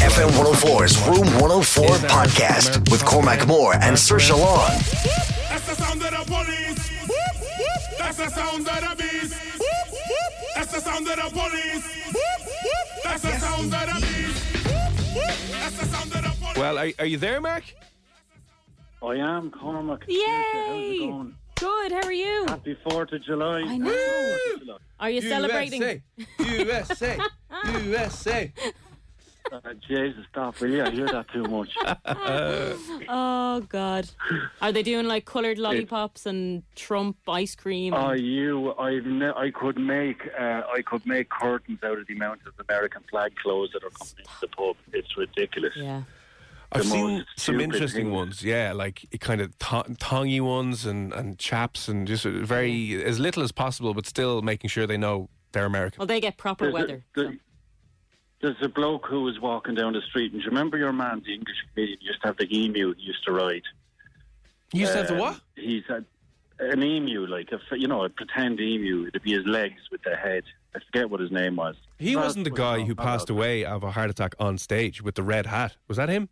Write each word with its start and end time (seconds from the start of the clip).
FM 0.00 0.30
104's 0.30 0.98
Room 1.06 1.26
104 1.40 1.86
podcast 2.08 2.90
with 2.90 3.04
Cormac 3.04 3.46
Moore 3.46 3.74
and 3.74 3.98
Sir 3.98 4.18
Long. 4.34 4.70
That's 5.48 5.66
the 5.66 5.74
sound 5.74 6.02
of 6.02 6.10
the 6.10 6.24
police. 6.26 7.98
That's 7.98 8.16
the 8.16 8.28
sound 8.28 8.68
of 8.68 8.80
the 8.80 8.96
beast. 9.02 9.34
That's 10.54 10.72
the 10.72 10.80
sound 10.80 11.08
of 11.08 11.16
the 11.16 11.30
police. 11.30 12.12
That's 13.04 13.22
the 13.22 13.38
sound 13.38 13.74
of 13.74 13.80
the 13.80 14.06
beast. 14.06 15.52
That's 15.52 15.78
the 15.78 15.86
sound 15.86 16.14
of 16.14 16.22
the 16.22 16.36
police. 16.40 16.56
Well, 16.56 16.78
are, 16.78 16.90
are 16.98 17.06
you 17.06 17.18
there, 17.18 17.40
Mac? 17.40 17.74
I 19.02 19.14
am 19.16 19.50
Cormac. 19.50 20.04
Yay! 20.08 20.24
How's 20.26 20.94
it 20.94 20.98
going? 20.98 21.34
Good. 21.56 21.92
How 21.92 22.02
are 22.06 22.12
you? 22.12 22.46
Happy 22.48 22.76
4th 22.86 23.12
of 23.12 23.22
July. 23.22 23.60
I 23.66 23.76
know. 23.76 23.90
Happy 23.90 23.98
4th 24.00 24.54
of 24.54 24.60
July. 24.60 24.76
Are 24.98 25.10
you 25.10 25.20
celebrating? 25.22 26.02
USA, 26.38 27.18
USA. 27.84 28.52
Uh, 29.52 29.58
Jesus, 29.88 30.24
stop, 30.30 30.60
will 30.60 30.70
you? 30.70 30.82
I 30.84 30.90
hear 30.90 31.06
that 31.06 31.26
too 31.32 31.42
much. 31.44 31.74
Oh 33.08 33.60
God. 33.68 34.08
Are 34.62 34.70
they 34.72 34.82
doing 34.82 35.06
like 35.06 35.24
coloured 35.24 35.58
lollipops 35.58 36.24
and 36.26 36.62
Trump 36.76 37.16
ice 37.28 37.54
cream? 37.54 37.94
Oh, 37.94 38.12
you, 38.12 38.74
I've 38.78 39.06
ne- 39.06 39.32
I 39.36 39.50
could 39.50 39.76
make, 39.78 40.22
uh, 40.38 40.62
I 40.72 40.82
could 40.82 41.04
make 41.06 41.28
curtains 41.30 41.80
out 41.82 41.98
of 41.98 42.06
the 42.06 42.14
amount 42.14 42.40
of 42.46 42.52
American 42.68 43.02
flag 43.10 43.34
clothes 43.36 43.70
that 43.72 43.82
are 43.82 43.90
coming 43.90 44.14
into 44.18 44.30
the 44.40 44.48
pub. 44.48 44.76
It's 44.92 45.16
ridiculous. 45.16 45.72
yeah. 45.76 46.02
I've 46.72 46.84
seen 46.84 47.24
some 47.36 47.58
interesting 47.60 48.04
things. 48.04 48.14
ones. 48.14 48.44
Yeah, 48.44 48.72
like 48.72 49.04
kind 49.18 49.40
of 49.40 49.58
th- 49.58 49.98
tongy 49.98 50.40
ones 50.40 50.86
and, 50.86 51.12
and 51.12 51.36
chaps 51.36 51.88
and 51.88 52.06
just 52.06 52.24
very 52.24 53.02
as 53.04 53.18
little 53.18 53.42
as 53.42 53.50
possible, 53.50 53.92
but 53.92 54.06
still 54.06 54.40
making 54.40 54.70
sure 54.70 54.86
they 54.86 54.96
know 54.96 55.28
they're 55.50 55.64
American. 55.66 55.98
Well, 55.98 56.06
they 56.06 56.20
get 56.20 56.36
proper 56.36 56.66
There's 56.70 56.74
a- 56.74 56.78
weather. 56.86 57.04
there- 57.16 57.38
There's 58.40 58.56
a 58.62 58.68
bloke 58.68 59.06
who 59.06 59.22
was 59.22 59.38
walking 59.38 59.74
down 59.74 59.92
the 59.92 60.00
street, 60.02 60.32
and 60.32 60.40
do 60.40 60.44
you 60.44 60.50
remember 60.50 60.78
your 60.78 60.92
man, 60.92 61.22
the 61.26 61.34
English 61.34 61.56
comedian, 61.74 61.98
used 62.00 62.20
to 62.22 62.28
have 62.28 62.36
the 62.38 62.48
emu 62.56 62.94
he 62.94 63.02
used 63.02 63.22
to 63.26 63.32
ride? 63.32 63.62
You 64.72 64.80
used 64.80 64.92
to 64.92 64.98
have 64.98 65.08
the 65.08 65.14
Um, 65.14 65.20
what? 65.20 65.40
He's 65.56 65.84
had 65.88 66.06
an 66.58 66.82
emu, 66.82 67.26
like 67.26 67.50
a 67.52 67.60
you 67.76 67.86
know, 67.88 68.04
a 68.04 68.08
pretend 68.08 68.58
emu. 68.60 69.06
It'd 69.08 69.22
be 69.22 69.32
his 69.34 69.44
legs 69.46 69.80
with 69.90 70.02
the 70.02 70.16
head. 70.16 70.44
I 70.74 70.78
forget 70.86 71.10
what 71.10 71.20
his 71.20 71.30
name 71.32 71.56
was. 71.56 71.76
He 71.98 72.14
Well, 72.16 72.24
wasn't 72.24 72.44
the 72.44 72.50
guy 72.50 72.78
no, 72.78 72.84
who 72.84 72.94
not 72.94 73.04
passed 73.04 73.26
that. 73.26 73.32
away 73.34 73.64
of 73.64 73.82
a 73.82 73.90
heart 73.90 74.08
attack 74.08 74.34
on 74.38 74.56
stage 74.56 75.02
with 75.02 75.16
the 75.16 75.22
red 75.22 75.46
hat. 75.46 75.76
Was 75.88 75.96
that 75.98 76.08
him? 76.08 76.28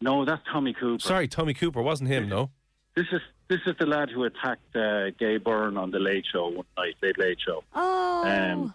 No, 0.00 0.24
that's 0.24 0.42
Tommy 0.52 0.74
Cooper. 0.74 1.00
Sorry, 1.00 1.28
Tommy 1.28 1.54
Cooper 1.54 1.80
wasn't 1.80 2.10
him. 2.10 2.28
No. 2.28 2.50
This 2.94 3.06
is 3.12 3.20
this 3.48 3.60
is 3.66 3.74
the 3.78 3.86
lad 3.86 4.10
who 4.10 4.24
attacked 4.24 4.76
uh, 4.76 5.10
Gay 5.18 5.38
Byrne 5.38 5.76
on 5.78 5.90
the 5.92 5.98
Late 5.98 6.26
Show 6.30 6.48
one 6.48 6.66
night, 6.76 6.96
Late 7.00 7.18
Late 7.18 7.38
Show. 7.40 7.64
Oh, 7.74 8.24
Um, 8.28 8.74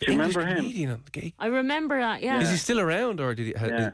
Do 0.00 0.12
you 0.12 0.18
remember 0.18 0.44
him? 0.46 0.56
comedian 0.56 0.90
on 0.92 1.02
the 1.04 1.10
gay- 1.10 1.34
I 1.38 1.46
remember 1.46 1.98
that. 2.00 2.22
Yeah. 2.22 2.40
Is 2.40 2.50
he 2.50 2.56
still 2.56 2.80
around, 2.80 3.20
or 3.20 3.34
did 3.34 3.46
he? 3.48 3.52
ha- 3.52 3.66
Yeah. 3.66 3.90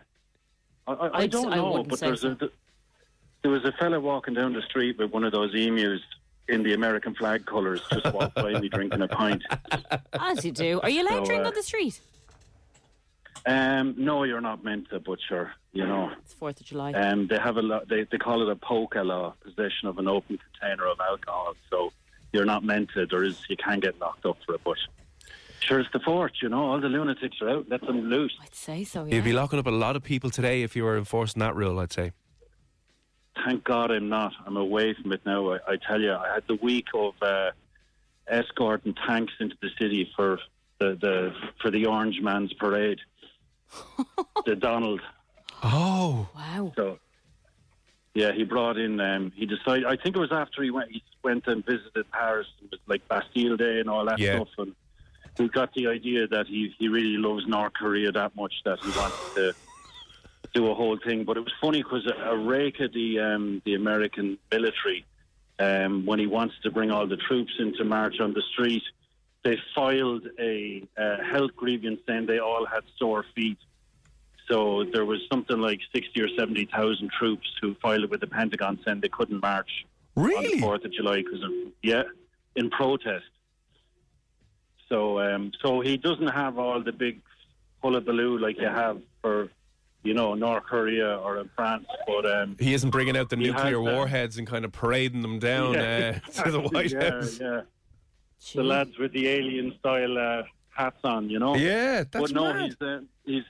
I, 0.86 0.92
I, 0.92 1.18
I 1.22 1.26
don't 1.26 1.52
I 1.52 1.56
know, 1.56 1.70
wouldn't 1.72 1.88
but 1.88 1.98
there's 2.00 2.20
so. 2.20 2.36
a 2.40 2.48
there 3.42 3.50
was 3.50 3.64
a 3.64 3.72
fella 3.72 3.98
walking 4.00 4.34
down 4.34 4.52
the 4.52 4.62
street 4.62 4.98
with 4.98 5.10
one 5.12 5.24
of 5.24 5.32
those 5.32 5.54
emus 5.54 6.00
in 6.48 6.62
the 6.62 6.74
American 6.74 7.14
flag 7.14 7.44
colours, 7.44 7.80
just 7.92 8.12
walked 8.14 8.36
by 8.36 8.58
me 8.60 8.68
drinking 8.68 9.02
a 9.02 9.08
pint. 9.08 9.42
As 10.12 10.44
you 10.44 10.52
do. 10.52 10.80
Are 10.82 10.88
you 10.90 11.02
allowed 11.02 11.20
to 11.20 11.26
drink 11.26 11.44
uh, 11.44 11.48
on 11.48 11.54
the 11.54 11.62
street? 11.62 12.00
Um, 13.46 13.94
no, 13.98 14.24
you're 14.24 14.40
not 14.40 14.64
meant 14.64 14.88
to, 14.90 14.98
but 15.00 15.18
sure, 15.28 15.52
you 15.72 15.86
know. 15.86 16.10
It's 16.20 16.34
Fourth 16.34 16.60
of 16.60 16.66
July. 16.66 16.92
Um, 16.92 17.26
they 17.28 17.38
have 17.38 17.56
a 17.56 17.62
lot. 17.62 17.88
They, 17.88 18.04
they 18.04 18.18
call 18.18 18.42
it 18.42 18.48
a 18.50 18.56
POCA 18.56 19.04
law, 19.04 19.34
possession 19.42 19.86
of 19.88 19.98
an 19.98 20.08
open 20.08 20.38
container 20.52 20.86
of 20.86 20.98
alcohol. 21.00 21.54
So 21.70 21.92
you're 22.32 22.44
not 22.44 22.64
meant 22.64 22.90
to. 22.94 23.06
There 23.06 23.22
is 23.24 23.38
you 23.48 23.56
can 23.56 23.78
get 23.80 23.98
knocked 24.00 24.24
up 24.26 24.38
for 24.46 24.54
it, 24.54 24.60
but 24.64 24.76
sure 25.60 25.80
it's 25.80 25.90
the 25.92 26.00
fort, 26.00 26.32
You 26.42 26.48
know, 26.48 26.64
all 26.70 26.80
the 26.80 26.88
lunatics 26.88 27.36
are 27.42 27.48
out. 27.50 27.66
Let 27.68 27.80
them 27.82 28.00
loose. 28.08 28.36
I'd 28.42 28.54
say 28.54 28.84
so. 28.84 29.04
Yeah. 29.04 29.16
You'd 29.16 29.24
be 29.24 29.32
locking 29.32 29.58
up 29.58 29.66
a 29.66 29.70
lot 29.70 29.96
of 29.96 30.02
people 30.02 30.30
today 30.30 30.62
if 30.62 30.76
you 30.76 30.84
were 30.84 30.96
enforcing 30.98 31.40
that 31.40 31.54
rule. 31.56 31.78
I'd 31.80 31.92
say. 31.92 32.12
Thank 33.44 33.64
God 33.64 33.90
I'm 33.90 34.08
not. 34.08 34.32
I'm 34.46 34.56
away 34.56 34.94
from 34.94 35.12
it 35.12 35.20
now. 35.26 35.50
I, 35.52 35.58
I 35.68 35.76
tell 35.76 36.00
you, 36.00 36.12
I 36.12 36.34
had 36.34 36.44
the 36.48 36.56
week 36.56 36.86
of 36.94 37.14
uh, 37.22 37.50
escorting 38.28 38.94
tanks 39.06 39.32
into 39.40 39.56
the 39.60 39.68
city 39.78 40.10
for 40.16 40.38
the, 40.78 40.96
the 41.00 41.32
for 41.60 41.70
the 41.70 41.86
Orange 41.86 42.20
Man's 42.20 42.52
parade. 42.54 42.98
the 44.46 44.56
Donald. 44.56 45.00
Oh, 45.62 46.28
wow. 46.34 46.72
So, 46.76 46.98
yeah, 48.14 48.32
he 48.32 48.44
brought 48.44 48.78
in. 48.78 49.00
Um, 49.00 49.32
he 49.36 49.44
decided. 49.46 49.84
I 49.84 49.96
think 49.96 50.16
it 50.16 50.18
was 50.20 50.32
after 50.32 50.62
he 50.62 50.70
went. 50.70 50.90
He 50.90 51.02
went 51.22 51.46
and 51.46 51.64
visited 51.64 52.10
Paris. 52.10 52.46
It 52.62 52.70
was 52.70 52.80
like 52.86 53.06
Bastille 53.08 53.56
Day 53.56 53.80
and 53.80 53.88
all 53.90 54.04
that 54.06 54.18
Yeah. 54.18 54.36
stuff. 54.36 54.48
And 54.58 54.74
he 55.38 55.48
got 55.48 55.72
the 55.74 55.86
idea 55.88 56.26
that 56.28 56.46
he 56.46 56.74
he 56.78 56.88
really 56.88 57.16
loves 57.18 57.46
North 57.46 57.74
Korea 57.74 58.12
that 58.12 58.34
much 58.36 58.54
that 58.64 58.78
he 58.80 58.90
wanted 58.90 59.34
to 59.34 59.54
do 60.54 60.70
a 60.70 60.74
whole 60.74 60.98
thing. 60.98 61.24
But 61.24 61.36
it 61.36 61.40
was 61.40 61.52
funny 61.60 61.82
because 61.82 62.06
a, 62.06 62.30
a 62.30 62.36
rake 62.36 62.80
of 62.80 62.92
the 62.92 63.20
um, 63.20 63.62
the 63.64 63.74
American 63.74 64.38
military, 64.50 65.04
um, 65.58 66.06
when 66.06 66.18
he 66.18 66.26
wants 66.26 66.54
to 66.62 66.70
bring 66.70 66.90
all 66.90 67.06
the 67.06 67.16
troops 67.16 67.52
into 67.58 67.84
march 67.84 68.20
on 68.20 68.32
the 68.32 68.42
street, 68.52 68.82
they 69.44 69.58
filed 69.74 70.26
a 70.38 70.82
uh, 70.96 71.22
health 71.22 71.54
grievance 71.56 72.00
saying 72.06 72.26
they 72.26 72.38
all 72.38 72.66
had 72.66 72.82
sore 72.98 73.24
feet. 73.34 73.58
So 74.48 74.84
there 74.92 75.04
was 75.04 75.20
something 75.30 75.58
like 75.58 75.80
sixty 75.92 76.20
or 76.22 76.28
seventy 76.38 76.66
thousand 76.66 77.10
troops 77.18 77.48
who 77.60 77.74
filed 77.82 78.04
it 78.04 78.10
with 78.10 78.20
the 78.20 78.26
Pentagon 78.26 78.78
saying 78.84 79.00
they 79.00 79.08
couldn't 79.08 79.42
march 79.42 79.84
on 80.16 80.42
the? 80.42 80.60
Fourth 80.60 80.84
of 80.84 80.92
July 80.92 81.16
because 81.16 81.42
of 81.42 81.50
yeah, 81.82 82.04
in 82.54 82.70
protest. 82.70 83.26
So 84.88 85.20
um, 85.20 85.52
so 85.62 85.80
he 85.80 85.96
doesn't 85.96 86.28
have 86.28 86.58
all 86.58 86.80
the 86.82 86.92
big 86.92 87.20
hullabaloo 87.82 88.38
like 88.38 88.58
you 88.58 88.68
have 88.68 89.00
for 89.22 89.48
you 90.04 90.14
know 90.14 90.34
North 90.34 90.64
Korea 90.64 91.16
or 91.18 91.38
in 91.38 91.50
France, 91.56 91.86
but 92.06 92.24
um, 92.30 92.56
He 92.60 92.72
isn't 92.74 92.90
bringing 92.90 93.16
out 93.16 93.28
the 93.30 93.36
nuclear 93.36 93.76
that. 93.76 93.80
warheads 93.80 94.38
and 94.38 94.46
kind 94.46 94.64
of 94.64 94.72
parading 94.72 95.22
them 95.22 95.38
down 95.38 95.74
Yeah, 95.74 96.20
uh, 96.38 96.42
to 96.44 96.50
the 96.52 96.60
White 96.60 96.92
yeah, 96.92 97.10
House. 97.10 97.40
yeah, 97.40 97.60
Gee. 98.40 98.58
the 98.58 98.64
lads 98.64 98.96
with 98.98 99.12
the 99.12 99.26
alien 99.28 99.74
style 99.80 100.16
uh, 100.16 100.42
hats 100.70 101.00
on, 101.04 101.28
you 101.30 101.38
know. 101.40 101.56
Yeah, 101.56 102.04
that's 102.10 102.18
but 102.18 102.30
no, 102.32 102.52
mad. 102.52 102.64
he's, 102.66 102.76
uh, 102.80 103.00
he's 103.24 103.42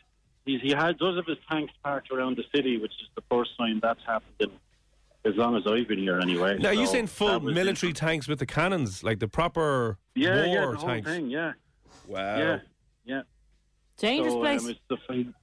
he's 0.46 0.60
he 0.62 0.70
has 0.70 0.96
does 0.96 1.16
have 1.16 1.26
his 1.26 1.38
tanks 1.50 1.74
parked 1.84 2.10
around 2.10 2.38
the 2.38 2.44
city, 2.54 2.78
which 2.78 2.92
is 3.02 3.08
the 3.14 3.22
first 3.30 3.50
time 3.58 3.80
that's 3.82 4.00
happened 4.06 4.32
in 4.40 4.50
as 5.26 5.34
long 5.36 5.56
as 5.56 5.66
I've 5.66 5.88
been 5.88 5.98
here, 5.98 6.20
anyway. 6.20 6.58
Now, 6.58 6.68
are 6.68 6.74
you 6.74 6.86
So 6.86 6.92
saying 6.92 7.08
full 7.08 7.28
that 7.28 7.42
was 7.42 7.54
military 7.54 7.92
tanks 7.92 8.28
with 8.28 8.38
the 8.38 8.46
cannons, 8.46 9.02
like 9.02 9.18
the 9.18 9.28
proper 9.28 9.98
Yeah, 10.14 10.36
war 10.36 10.46
yeah, 10.46 10.60
the 10.70 10.76
whole 10.76 10.88
tanks? 10.88 11.10
thing, 11.10 11.30
yeah, 11.30 11.52
Wow. 12.06 12.38
yeah, 12.38 12.58
yeah. 13.04 13.22
Dangerous 13.98 14.34
so, 14.34 14.40
place. 14.40 14.64
Um, 14.64 14.70
it's 14.70 14.80
the 14.88 14.96
thing. 15.08 15.34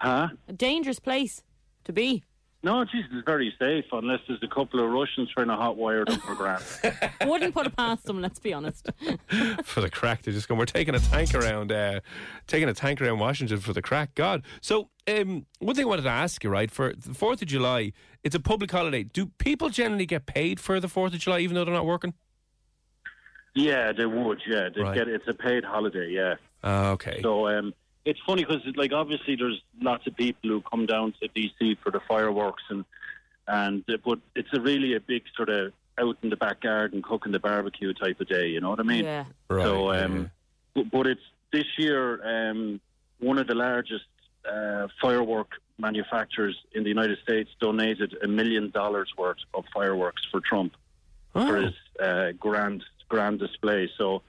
Huh? 0.00 0.28
a 0.46 0.52
dangerous 0.52 1.00
place 1.00 1.42
to 1.84 1.92
be. 1.92 2.22
No, 2.64 2.84
Jesus, 2.84 3.08
it's 3.12 3.24
very 3.24 3.54
safe 3.56 3.84
unless 3.92 4.18
there's 4.26 4.42
a 4.42 4.48
couple 4.48 4.80
of 4.84 4.90
Russians 4.90 5.30
trying 5.30 5.46
to 5.46 5.54
hotwire 5.54 6.04
them 6.04 6.18
for 6.18 6.34
grand. 6.34 6.62
Wouldn't 7.30 7.54
put 7.54 7.66
it 7.66 7.76
past 7.76 8.04
them. 8.04 8.20
Let's 8.20 8.40
be 8.40 8.52
honest. 8.52 8.88
for 9.62 9.80
the 9.80 9.88
crack. 9.88 10.22
They're 10.22 10.34
just 10.34 10.48
going. 10.48 10.58
We're 10.58 10.64
taking 10.66 10.96
a 10.96 10.98
tank 10.98 11.34
around, 11.36 11.70
uh, 11.70 12.00
taking 12.48 12.68
a 12.68 12.74
tank 12.74 13.00
around 13.00 13.20
Washington 13.20 13.58
for 13.60 13.72
the 13.72 13.80
crack. 13.80 14.16
God. 14.16 14.42
So, 14.60 14.90
um, 15.06 15.46
one 15.60 15.76
thing 15.76 15.84
I 15.84 15.88
wanted 15.88 16.02
to 16.02 16.08
ask 16.10 16.42
you, 16.42 16.50
right? 16.50 16.68
For 16.68 16.92
the 16.94 17.14
Fourth 17.14 17.42
of 17.42 17.46
July, 17.48 17.92
it's 18.24 18.34
a 18.34 18.40
public 18.40 18.72
holiday. 18.72 19.04
Do 19.04 19.26
people 19.38 19.68
generally 19.70 20.06
get 20.06 20.26
paid 20.26 20.58
for 20.58 20.80
the 20.80 20.88
Fourth 20.88 21.14
of 21.14 21.20
July, 21.20 21.38
even 21.38 21.54
though 21.54 21.64
they're 21.64 21.72
not 21.74 21.86
working? 21.86 22.12
yeah, 23.54 23.92
they 23.92 24.06
would. 24.06 24.40
Yeah, 24.46 24.68
they 24.74 24.82
Right. 24.82 24.94
get 24.96 25.08
it's 25.08 25.26
a 25.28 25.34
paid 25.34 25.64
holiday. 25.64 26.10
Yeah, 26.10 26.34
Ah, 26.64 26.90
okay. 26.90 27.20
So 27.22 27.48
um, 27.48 27.72
it's 28.08 28.20
funny 28.26 28.44
because, 28.44 28.62
like, 28.76 28.92
obviously, 28.92 29.36
there's 29.36 29.60
lots 29.80 30.06
of 30.06 30.16
people 30.16 30.48
who 30.50 30.60
come 30.62 30.86
down 30.86 31.14
to 31.20 31.28
DC 31.28 31.76
for 31.82 31.90
the 31.90 32.00
fireworks, 32.08 32.62
and 32.70 32.84
and 33.46 33.84
uh, 33.88 33.96
but 34.04 34.18
it's 34.34 34.52
a 34.52 34.60
really 34.60 34.94
a 34.94 35.00
big 35.00 35.22
sort 35.36 35.48
of 35.48 35.72
out 35.98 36.16
in 36.22 36.30
the 36.30 36.36
back 36.36 36.60
garden 36.60 37.02
cooking 37.02 37.32
the 37.32 37.38
barbecue 37.40 37.92
type 37.94 38.20
of 38.20 38.28
day. 38.28 38.46
You 38.48 38.60
know 38.60 38.70
what 38.70 38.80
I 38.80 38.84
mean? 38.94 39.04
Yeah. 39.04 39.24
right. 39.48 39.64
So, 39.64 39.92
yeah. 39.92 40.04
um, 40.04 40.30
but, 40.74 40.90
but 40.90 41.06
it's 41.06 41.26
this 41.52 41.66
year 41.76 42.04
um, 42.50 42.80
one 43.20 43.38
of 43.38 43.46
the 43.46 43.54
largest 43.54 44.04
uh, 44.50 44.86
firework 45.02 45.50
manufacturers 45.78 46.56
in 46.72 46.82
the 46.84 46.88
United 46.88 47.18
States 47.22 47.50
donated 47.60 48.16
a 48.22 48.28
million 48.28 48.70
dollars 48.70 49.10
worth 49.18 49.38
of 49.54 49.64
fireworks 49.74 50.22
for 50.30 50.40
Trump 50.40 50.72
for 51.32 51.56
Oh. 51.58 51.62
his 51.62 51.74
uh, 52.00 52.32
grand 52.38 52.84
grand 53.08 53.38
display. 53.38 53.90
So 53.98 54.22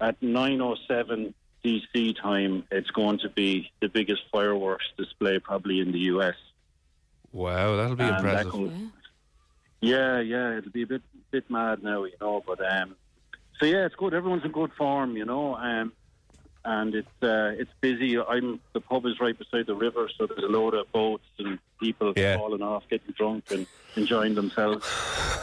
at 0.00 0.20
9:07 0.20 1.32
DC 1.64 2.20
time, 2.20 2.64
it's 2.70 2.90
going 2.90 3.18
to 3.20 3.28
be 3.28 3.70
the 3.80 3.88
biggest 3.88 4.22
fireworks 4.30 4.84
display 4.98 5.38
probably 5.38 5.80
in 5.80 5.92
the 5.92 5.98
US. 6.14 6.34
Wow, 7.32 7.76
that'll 7.76 7.96
be 7.96 8.04
And 8.04 8.12
that 8.14 8.18
impressive. 8.46 8.52
goes- 8.52 8.72
yeah, 9.80 10.20
yeah, 10.20 10.58
it'll 10.58 10.70
be 10.70 10.82
a 10.82 10.86
bit 10.86 11.02
bit 11.30 11.50
mad 11.50 11.82
now, 11.82 12.04
you 12.04 12.12
know. 12.20 12.42
But 12.46 12.60
um, 12.64 12.96
so 13.58 13.66
yeah, 13.66 13.84
it's 13.86 13.94
good. 13.96 14.14
Everyone's 14.14 14.44
in 14.44 14.52
good 14.52 14.72
form, 14.72 15.16
you 15.16 15.24
know. 15.24 15.56
Um, 15.56 15.92
and 16.64 16.94
it's 16.94 17.22
uh, 17.22 17.52
it's 17.58 17.70
busy. 17.82 18.18
I'm 18.18 18.60
the 18.72 18.80
pub 18.80 19.04
is 19.04 19.20
right 19.20 19.36
beside 19.36 19.66
the 19.66 19.74
river, 19.74 20.08
so 20.16 20.26
there's 20.26 20.42
a 20.44 20.46
load 20.48 20.74
of 20.74 20.90
boats 20.92 21.26
and 21.38 21.58
people 21.80 22.14
Yeah. 22.16 22.36
falling 22.38 22.62
off, 22.62 22.84
getting 22.88 23.12
drunk 23.12 23.50
and 23.50 23.66
enjoying 23.96 24.34
themselves. 24.34 24.86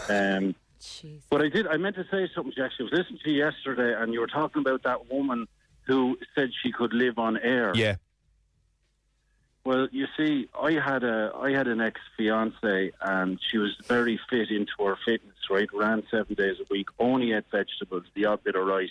Um, 0.09 0.55
Jeez. 0.79 1.19
but 1.29 1.43
I 1.43 1.49
did. 1.49 1.67
I 1.67 1.77
meant 1.77 1.95
to 1.97 2.05
say 2.09 2.27
something, 2.33 2.53
Jess. 2.55 2.71
I 2.79 2.83
was 2.83 2.91
listening 2.93 3.19
to 3.23 3.29
you 3.29 3.43
yesterday, 3.45 3.93
and 4.01 4.11
you 4.13 4.21
were 4.21 4.27
talking 4.27 4.61
about 4.61 4.81
that 4.83 5.11
woman 5.11 5.47
who 5.85 6.17
said 6.35 6.51
she 6.61 6.71
could 6.71 6.93
live 6.93 7.17
on 7.17 7.37
air. 7.37 7.73
Yeah. 7.75 7.95
Well, 9.63 9.87
you 9.91 10.07
see, 10.17 10.49
I 10.59 10.73
had 10.73 11.03
a 11.03 11.31
I 11.35 11.51
had 11.51 11.67
an 11.67 11.81
ex 11.81 12.01
fiance, 12.17 12.91
and 12.99 13.39
she 13.41 13.59
was 13.59 13.77
very 13.87 14.19
fit 14.29 14.49
into 14.49 14.71
her 14.79 14.97
fitness. 15.05 15.35
Right, 15.49 15.69
ran 15.73 16.03
seven 16.09 16.33
days 16.33 16.57
a 16.59 16.65
week, 16.71 16.87
only 16.97 17.33
ate 17.33 17.45
vegetables, 17.51 18.05
the 18.15 18.25
odd 18.25 18.43
bit 18.43 18.55
of 18.55 18.65
rice, 18.65 18.89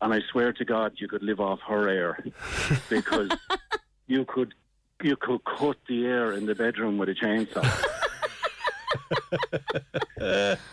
and 0.00 0.12
I 0.12 0.20
swear 0.30 0.52
to 0.54 0.64
God, 0.64 0.94
you 0.96 1.06
could 1.06 1.22
live 1.22 1.40
off 1.40 1.60
her 1.68 1.88
air 1.88 2.24
because 2.90 3.30
you 4.06 4.24
could 4.24 4.54
you 5.02 5.16
could 5.16 5.44
cut 5.44 5.76
the 5.88 6.06
air 6.06 6.32
in 6.32 6.46
the 6.46 6.54
bedroom 6.54 6.98
with 6.98 7.08
a 7.08 7.14
chainsaw. 7.14 7.62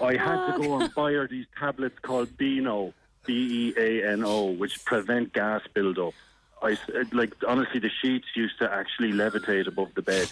I 0.02 0.16
had 0.16 0.54
to 0.54 0.62
go 0.62 0.80
and 0.80 0.94
buy 0.94 1.14
her 1.14 1.28
these 1.28 1.46
tablets 1.60 1.98
called 2.02 2.38
Beano, 2.38 2.94
B 3.26 3.74
E 3.78 3.80
A 3.80 4.12
N 4.14 4.24
O, 4.24 4.52
which 4.52 4.84
prevent 4.86 5.34
gas 5.34 5.62
buildup. 5.74 6.14
I 6.64 6.72
s- 6.72 6.80
uh, 6.96 7.04
like 7.12 7.34
honestly, 7.46 7.80
the 7.82 7.90
sheets 8.02 8.26
used 8.36 8.58
to 8.60 8.72
actually 8.72 9.12
levitate 9.12 9.68
above 9.68 9.90
the 9.96 10.02
bed. 10.02 10.32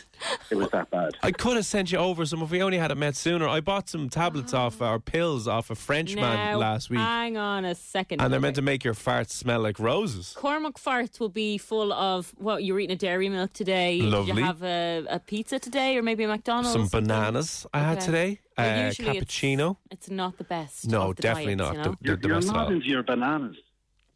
It 0.49 0.55
was 0.55 0.69
that 0.69 0.89
bad. 0.89 1.11
I 1.21 1.31
could 1.31 1.57
have 1.57 1.65
sent 1.65 1.91
you 1.91 1.97
over 1.97 2.25
some 2.25 2.41
if 2.41 2.49
we 2.51 2.63
only 2.63 2.77
had 2.77 2.89
it 2.89 2.95
met 2.95 3.15
sooner. 3.17 3.47
I 3.47 3.59
bought 3.59 3.89
some 3.89 4.09
tablets 4.09 4.53
off 4.53 4.81
or 4.81 4.97
pills 4.99 5.47
off 5.47 5.69
a 5.69 5.75
Frenchman 5.75 6.23
Now, 6.23 6.57
last 6.57 6.89
week, 6.89 6.99
Hang 6.99 7.35
on 7.37 7.65
a 7.65 7.75
second. 7.75 8.21
and 8.21 8.31
they're 8.31 8.39
meant 8.39 8.55
to 8.55 8.61
make 8.61 8.83
your 8.85 8.93
farts 8.93 9.31
smell 9.31 9.59
like 9.59 9.77
roses. 9.77 10.33
Cormac 10.37 10.75
farts 10.75 11.19
will 11.19 11.29
be 11.29 11.57
full 11.57 11.91
of 11.91 12.33
what 12.37 12.63
you're 12.63 12.79
eating 12.79 12.93
a 12.93 12.97
dairy 12.97 13.27
milk 13.27 13.51
today. 13.53 13.99
Did 13.99 14.09
Lovely. 14.09 14.33
you 14.41 14.45
have 14.45 14.63
a, 14.63 15.05
a 15.09 15.19
pizza 15.19 15.59
today, 15.59 15.97
or 15.97 16.01
maybe 16.01 16.23
a 16.23 16.27
McDonald's? 16.29 16.71
Some 16.71 16.87
something? 16.87 17.07
bananas 17.07 17.65
I 17.73 17.79
had 17.79 17.99
today. 17.99 18.39
Well, 18.57 18.79
Uh, 18.83 18.85
usually 18.87 19.17
it's- 19.17 19.23
cappuccino. 19.25 19.77
It's, 19.89 20.09
not 20.09 20.37
the 20.37 20.43
best. 20.45 20.87
No, 20.87 21.09
of 21.09 21.15
the 21.17 21.21
definitely 21.23 21.55
diets, 21.55 21.67
not. 21.67 21.77
You 21.77 21.83
know? 21.83 21.95
The- 21.99 22.07
You're, 22.07 22.15
the 22.17 22.27
you're 22.27 22.37
best 22.37 22.47
of 22.49 22.53
not 22.55 22.65
all. 22.67 22.71
into 22.73 22.85
your 22.87 23.03
bananas. 23.03 23.57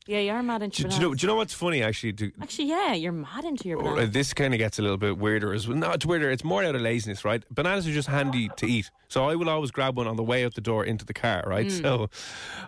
Yeah, 0.08 0.20
you 0.20 0.32
are 0.32 0.44
mad 0.44 0.62
into 0.62 0.84
Do, 0.84 0.90
do, 0.90 0.96
you 0.96 1.02
know, 1.02 1.14
do 1.16 1.22
you 1.22 1.28
know 1.28 1.36
what's 1.36 1.54
funny 1.54 1.82
actually? 1.82 2.12
Do, 2.12 2.32
Actually, 2.40 2.70
yeah, 2.70 2.94
you're 2.94 3.12
mad 3.12 3.44
into 3.44 3.68
your 3.68 3.82
bananas. 3.82 4.12
This 4.12 4.34
kind 4.34 4.54
of 4.54 4.60
gets 4.60 4.78
a 4.78 4.84
little 4.84 4.98
bit 4.98 5.18
weirder 5.18 5.54
as 5.54 5.68
well. 5.68 5.78
No, 5.78 5.92
it's 5.92 6.06
weirder. 6.06 6.30
It's 6.30 6.44
more 6.44 6.64
out 6.64 6.76
of 6.76 6.82
laziness, 6.82 7.26
right? 7.26 7.44
Bananas 7.50 7.88
are 7.88 7.92
just 7.92 8.08
handy 8.08 8.50
to 8.58 8.68
eat. 8.68 8.92
So 9.08 9.28
I 9.28 9.36
will 9.36 9.50
always 9.50 9.72
grab 9.72 9.98
one 9.98 10.08
on 10.08 10.16
the 10.16 10.24
way 10.24 10.46
out 10.46 10.54
the 10.54 10.62
door 10.62 10.86
into 10.86 11.06
the 11.06 11.14
car, 11.14 11.44
right? 11.48 11.68
Mm. 11.68 11.82
So 11.82 12.10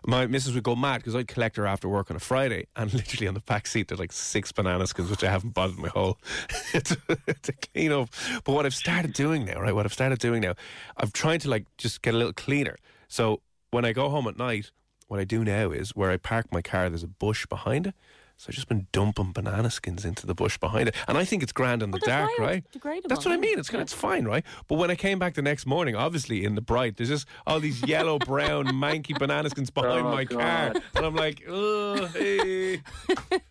my 0.06 0.26
missus 0.26 0.56
would 0.56 0.64
go 0.64 0.76
mad 0.76 0.98
because 0.98 1.16
I'd 1.16 1.28
collect 1.28 1.58
her 1.58 1.68
after 1.68 1.88
work 1.88 2.10
on 2.10 2.18
a 2.18 2.20
Friday 2.20 2.66
and 2.76 2.92
literally 2.96 3.28
on 3.28 3.36
the 3.36 3.42
back 3.42 3.68
seat 3.68 3.90
there's 3.90 4.00
like 4.00 4.12
six 4.12 4.52
banana 4.52 4.88
skins, 4.88 5.10
which 5.10 5.24
I 5.24 5.30
haven't 5.30 5.54
bothered 5.54 5.78
my 5.78 5.90
whole 5.90 6.18
to, 6.72 6.98
to 7.44 7.54
clean 7.74 7.92
up. 7.92 8.10
But 8.46 8.54
what 8.54 8.66
I've 8.66 8.76
started 8.76 9.14
doing 9.14 9.46
now, 9.46 9.62
right? 9.62 9.76
What 9.76 9.86
I've 9.86 9.94
started 9.94 10.18
doing 10.18 10.42
now, 10.42 10.56
I'm 10.98 11.12
trying 11.12 11.40
to 11.40 11.50
like 11.50 11.66
just 11.78 12.02
get 12.02 12.16
a 12.16 12.18
little 12.18 12.34
cleaner. 12.34 12.78
So 13.08 13.42
when 13.72 13.86
I 13.86 13.94
go 13.94 14.10
home 14.10 14.28
at 14.28 14.38
night, 14.38 14.72
what 15.08 15.20
I 15.20 15.24
do 15.24 15.44
now 15.44 15.72
is 15.72 15.96
where 15.96 16.12
I 16.12 16.18
park 16.18 16.52
my 16.52 16.62
car, 16.62 16.90
there's 16.90 17.04
a 17.04 17.08
bush 17.08 17.46
behind 17.46 17.88
it. 17.88 17.96
So 18.40 18.48
I've 18.50 18.56
just 18.56 18.68
been 18.70 18.86
dumping 18.92 19.32
banana 19.32 19.72
skins 19.72 20.06
into 20.06 20.28
the 20.28 20.36
bush 20.36 20.60
behind 20.60 20.90
it. 20.90 20.96
And 21.08 21.18
I 21.18 21.26
think 21.26 21.42
it's 21.42 21.52
grand 21.52 21.82
in 21.82 21.90
the 21.90 21.98
Well, 22.06 22.18
dark, 22.28 22.38
right? 22.38 22.64
biodegradable, 22.72 23.08
That's 23.08 23.26
what 23.26 23.32
I 23.34 23.38
mean. 23.38 23.58
It's 23.58 23.68
kind 23.68 23.82
of, 23.82 23.86
it's 23.88 23.94
fine, 23.96 24.26
right? 24.26 24.46
But 24.68 24.76
when 24.76 24.92
I 24.92 24.96
came 24.96 25.18
back 25.18 25.34
the 25.34 25.42
next 25.42 25.66
morning, 25.66 25.96
obviously 25.96 26.46
in 26.46 26.54
the 26.54 26.62
bright, 26.62 26.98
there's 26.98 27.10
just 27.10 27.26
all 27.48 27.60
these 27.60 27.82
yellow, 27.88 28.20
brown, 28.32 28.68
manky 28.68 29.18
banana 29.18 29.50
skins 29.50 29.72
behind 29.72 30.06
Oh, 30.06 30.12
my 30.12 30.24
car. 30.26 30.72
And 30.96 31.04
I'm 31.06 31.16
like, 31.16 31.42
oh, 31.50 32.06
hey. 32.14 32.82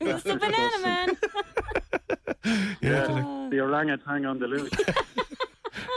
it's 0.00 0.22
the 0.22 0.36
banana 0.36 0.78
man. 0.82 1.16
Yeah, 2.80 3.06
like, 3.06 3.50
The 3.50 3.58
orangutan 3.60 4.24
on 4.24 4.38
the 4.38 4.46
loose. 4.46 4.70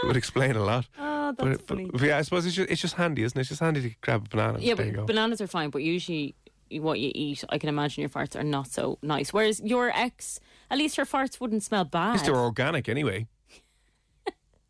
It 0.04 0.08
would 0.08 0.18
explain 0.18 0.56
a 0.56 0.64
lot. 0.64 0.88
Oh, 0.98 1.34
that's 1.38 1.60
it- 1.62 1.68
funny. 1.68 1.90
but, 1.92 2.02
yeah, 2.02 2.18
I 2.18 2.22
suppose 2.24 2.46
it's 2.46 2.56
just, 2.56 2.70
it's 2.70 2.82
just 2.82 2.96
handy, 2.96 3.24
isn't 3.24 3.38
it? 3.38 3.42
It's 3.42 3.50
just 3.50 3.62
handy 3.62 3.82
to 3.82 3.96
grab 4.02 4.26
a 4.26 4.30
banana. 4.30 4.60
Yeah, 4.60 4.76
but 4.76 5.06
bananas 5.08 5.42
are 5.42 5.48
fine, 5.48 5.70
but 5.70 5.84
usually 5.84 6.36
what 6.72 7.00
you 7.00 7.12
eat, 7.16 7.44
I 7.50 7.58
can 7.58 7.70
imagine 7.70 8.02
your 8.02 8.10
farts 8.10 8.36
are 8.36 8.44
not 8.44 8.68
so 8.68 9.00
nice. 9.02 9.34
Whereas 9.34 9.60
your 9.62 9.90
ex, 9.90 10.40
at 10.70 10.78
least 10.78 10.98
her 10.98 11.06
farts 11.06 11.40
wouldn't 11.40 11.64
smell 11.64 11.82
At 11.82 11.92
bad. 11.92 12.12
least 12.14 12.26
they're 12.26 12.36
organic 12.36 12.88
anyway. 12.90 13.28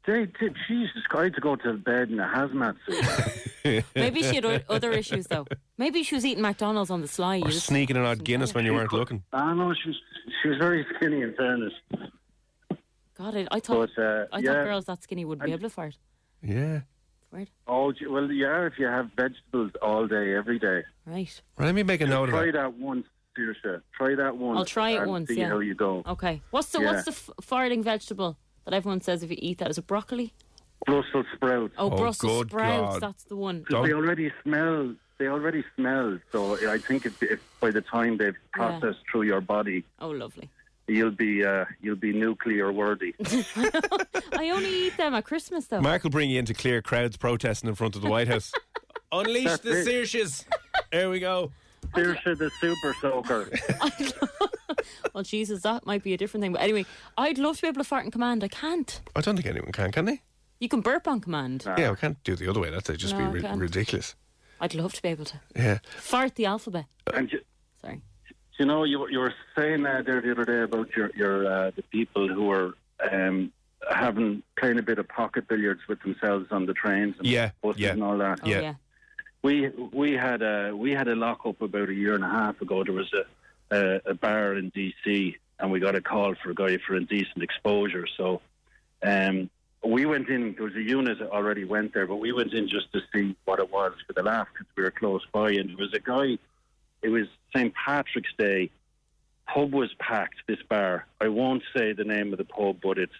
They 0.07 0.25
did. 0.39 0.55
Jesus, 0.67 1.03
I 1.13 1.23
had 1.23 1.35
to 1.35 1.41
go 1.41 1.55
to 1.57 1.73
bed 1.73 2.09
in 2.09 2.19
a 2.19 2.23
hazmat 2.25 2.75
suit. 2.87 3.83
Maybe 3.95 4.23
she 4.23 4.35
had 4.35 4.45
o- 4.45 4.59
other 4.67 4.91
issues 4.91 5.27
though. 5.27 5.45
Maybe 5.77 6.01
she 6.01 6.15
was 6.15 6.25
eating 6.25 6.41
McDonald's 6.41 6.89
on 6.89 7.01
the 7.01 7.07
sly. 7.07 7.35
You 7.35 7.45
Or 7.45 7.49
just- 7.51 7.67
sneaking 7.67 7.95
an 7.95 8.05
odd 8.05 8.23
Guinness 8.23 8.55
when 8.55 8.65
you 8.65 8.73
weren't 8.73 8.91
looking. 8.93 9.21
I 9.33 9.53
know 9.53 9.71
she 9.75 9.89
was, 9.89 9.97
she 10.41 10.49
was 10.49 10.57
very 10.57 10.83
skinny, 10.95 11.21
in 11.21 11.35
fairness. 11.35 11.73
God, 13.19 13.35
I, 13.35 13.47
I 13.51 13.59
thought 13.59 13.89
But 13.95 14.01
uh, 14.01 14.25
I 14.31 14.41
thought 14.41 14.63
girls 14.63 14.85
that 14.85 15.03
skinny 15.03 15.25
wouldn't 15.25 15.45
be 15.45 15.51
able 15.51 15.63
to 15.63 15.69
fart. 15.69 15.95
Yeah. 16.41 16.77
It's 16.77 17.31
weird, 17.33 17.49
oh 17.67 17.93
well, 18.09 18.31
yeah. 18.31 18.65
If 18.65 18.79
you 18.79 18.85
have 18.87 19.11
vegetables 19.17 19.71
all 19.81 20.07
day, 20.07 20.33
every 20.35 20.57
day, 20.57 20.83
right? 21.05 21.41
Right, 21.57 21.65
let 21.65 21.75
me 21.75 21.83
make 21.83 21.99
a 22.01 22.07
note 22.07 22.29
of 22.29 22.35
it. 22.35 22.37
try 22.37 22.45
that. 22.45 22.53
that 22.53 22.73
once, 22.79 23.05
Saoirse. 23.37 23.81
Try 23.95 24.15
that 24.15 24.37
once. 24.37 24.57
I'll 24.57 24.65
try 24.65 24.91
it 24.91 25.01
and 25.01 25.11
once, 25.11 25.27
See 25.27 25.37
yeah. 25.39 25.49
how 25.49 25.59
you 25.59 25.75
go. 25.75 26.01
Okay. 26.07 26.41
What's 26.51 26.69
the 26.71 26.79
Yeah. 26.79 26.91
what's 26.93 27.03
the 27.05 27.11
f- 27.11 27.29
farting 27.41 27.83
vegetable 27.83 28.37
that 28.63 28.73
everyone 28.73 29.01
says 29.01 29.21
if 29.21 29.29
you 29.29 29.37
eat 29.39 29.57
that? 29.57 29.69
Is 29.69 29.77
it 29.77 29.85
broccoli? 29.85 30.33
Brussels 30.85 31.25
sprouts. 31.35 31.73
Oh, 31.77 31.91
Oh, 31.91 31.97
Brussels 31.97 32.31
good 32.43 32.49
sprouts. 32.51 32.93
God. 32.99 33.01
That's 33.01 33.23
the 33.25 33.35
one. 33.35 33.59
Because 33.67 33.85
they 33.85 33.93
already 33.93 34.31
smell. 34.43 34.95
They 35.17 35.27
already 35.27 35.65
smell. 35.75 36.17
So 36.31 36.55
I 36.71 36.77
think 36.77 37.05
if, 37.05 37.21
if 37.21 37.41
by 37.59 37.71
the 37.71 37.81
time 37.81 38.15
they've 38.17 38.33
Yeah. 38.57 38.79
processed 38.79 38.99
through 39.11 39.23
your 39.23 39.41
body, 39.41 39.83
Oh, 39.99 40.09
lovely. 40.09 40.49
You'll 40.89 41.11
be 41.11 41.45
uh, 41.45 41.65
you'll 41.81 41.95
be 41.95 42.11
nuclear 42.13 42.71
worthy. 42.71 43.13
I 44.33 44.49
only 44.53 44.87
eat 44.87 44.97
them 44.97 45.13
at 45.13 45.25
Christmas 45.25 45.67
though. 45.67 45.81
Mark 45.81 46.03
will 46.03 46.09
bring 46.09 46.29
you 46.29 46.39
into 46.39 46.53
clear 46.53 46.81
crowds 46.81 47.17
protesting 47.17 47.69
in 47.69 47.75
front 47.75 47.95
of 47.95 48.01
the 48.01 48.09
White 48.09 48.27
House. 48.27 48.51
Unleash 49.11 49.45
That's 49.45 49.63
the 49.63 49.79
it. 49.79 49.87
Saoirses. 49.87 50.45
There 50.91 51.09
we 51.09 51.19
go. 51.19 51.51
Saoirse 51.95 52.37
the 52.37 52.51
super 52.59 52.93
soaker. 53.01 53.49
well, 55.13 55.23
Jesus, 55.23 55.61
that 55.63 55.85
might 55.85 56.03
be 56.03 56.13
a 56.13 56.17
different 56.17 56.43
thing. 56.43 56.51
But 56.53 56.61
anyway, 56.61 56.85
I'd 57.17 57.37
love 57.37 57.55
to 57.57 57.61
be 57.63 57.67
able 57.67 57.81
to 57.81 57.87
fart 57.87 58.05
in 58.05 58.11
command. 58.11 58.43
I 58.43 58.47
can't. 58.49 59.01
I 59.15 59.21
don't 59.21 59.35
think 59.35 59.47
anyone 59.47 59.71
can, 59.71 59.91
can 59.91 60.05
they? 60.05 60.21
You 60.59 60.69
can 60.69 60.81
burp 60.81 61.07
on 61.07 61.21
command. 61.21 61.63
Yeah, 61.77 61.91
we 61.91 61.95
can't 61.95 62.21
do 62.23 62.33
it 62.33 62.39
the 62.39 62.49
other 62.49 62.59
way. 62.59 62.69
That'd 62.69 62.97
just 62.99 63.15
No, 63.15 63.31
be 63.31 63.39
ri- 63.39 63.55
ridiculous. 63.55 64.15
I'd 64.61 64.75
love 64.75 64.93
to 64.93 65.01
be 65.01 65.07
able 65.09 65.25
to 65.25 65.39
Yeah. 65.55 65.79
fart 65.97 66.35
the 66.35 66.45
alphabet. 66.45 66.85
and 67.13 67.31
you, 67.31 67.39
Sorry. 67.39 67.45
You 68.59 68.65
know, 68.65 68.83
you, 68.83 68.99
were- 68.99 69.09
you 69.09 69.19
were 69.19 69.33
saying 69.57 69.85
uh, 69.85 70.03
there 70.05 70.21
the 70.21 70.31
other 70.31 70.45
day 70.45 70.61
about 70.61 70.95
your 70.95 71.09
your 71.15 71.51
uh, 71.51 71.71
the 71.75 71.81
people 71.83 72.27
who 72.27 72.51
are 72.51 72.73
um, 73.11 73.51
having 73.89 74.43
playing 74.57 74.77
a 74.77 74.83
bit 74.83 74.99
of 74.99 75.07
pocket 75.07 75.47
billiards 75.47 75.79
with 75.87 75.99
themselves 76.01 76.47
on 76.51 76.65
the 76.65 76.73
trains 76.73 77.15
and 77.17 77.25
Yeah, 77.25 77.51
buses 77.63 77.81
yeah. 77.81 77.91
and 77.91 78.03
all 78.03 78.17
that. 78.17 78.41
Oh 78.43 78.49
Yeah. 78.49 78.61
yeah. 78.61 78.73
We 79.41 79.69
we 79.93 80.11
had 80.11 80.41
a 80.41 80.75
we 80.75 80.91
had 80.91 81.07
a 81.07 81.15
lock 81.15 81.45
up 81.45 81.61
about 81.61 81.87
a 81.89 81.93
year 81.93 82.13
and 82.13 82.23
a 82.25 82.29
half 82.29 82.61
ago. 82.61 82.83
There 82.83 82.93
was 82.93 83.11
a 83.13 83.23
a, 83.71 84.01
a 84.11 84.13
bar 84.13 84.55
in 84.55 84.71
DC, 84.71 85.35
and 85.59 85.71
we 85.71 85.79
got 85.79 85.95
a 85.95 86.01
call 86.01 86.35
for 86.35 86.51
a 86.51 86.55
guy 86.55 86.77
for 86.85 86.95
indecent 86.97 87.41
exposure. 87.41 88.05
So, 88.17 88.41
um, 89.03 89.49
we 89.85 90.05
went 90.05 90.27
in. 90.27 90.55
There 90.55 90.65
was 90.65 90.75
a 90.75 90.81
unit 90.81 91.19
that 91.19 91.29
already 91.29 91.63
went 91.63 91.93
there, 91.93 92.05
but 92.07 92.17
we 92.17 92.33
went 92.33 92.51
in 92.53 92.67
just 92.67 92.91
to 92.91 92.99
see 93.13 93.37
what 93.45 93.59
it 93.59 93.71
was 93.71 93.93
for 94.05 94.11
the 94.13 94.23
laugh 94.23 94.47
because 94.51 94.67
we 94.75 94.83
were 94.83 94.91
close 94.91 95.21
by, 95.31 95.51
and 95.51 95.69
there 95.69 95.77
was 95.77 95.93
a 95.93 95.99
guy. 95.99 96.37
It 97.01 97.09
was 97.09 97.27
St 97.55 97.73
Patrick's 97.73 98.33
Day. 98.37 98.71
Pub 99.47 99.73
was 99.73 99.93
packed. 99.99 100.35
This 100.47 100.61
bar. 100.67 101.05
I 101.19 101.27
won't 101.27 101.63
say 101.75 101.93
the 101.93 102.03
name 102.03 102.31
of 102.31 102.37
the 102.37 102.45
pub, 102.45 102.77
but 102.81 102.97
it's 102.97 103.11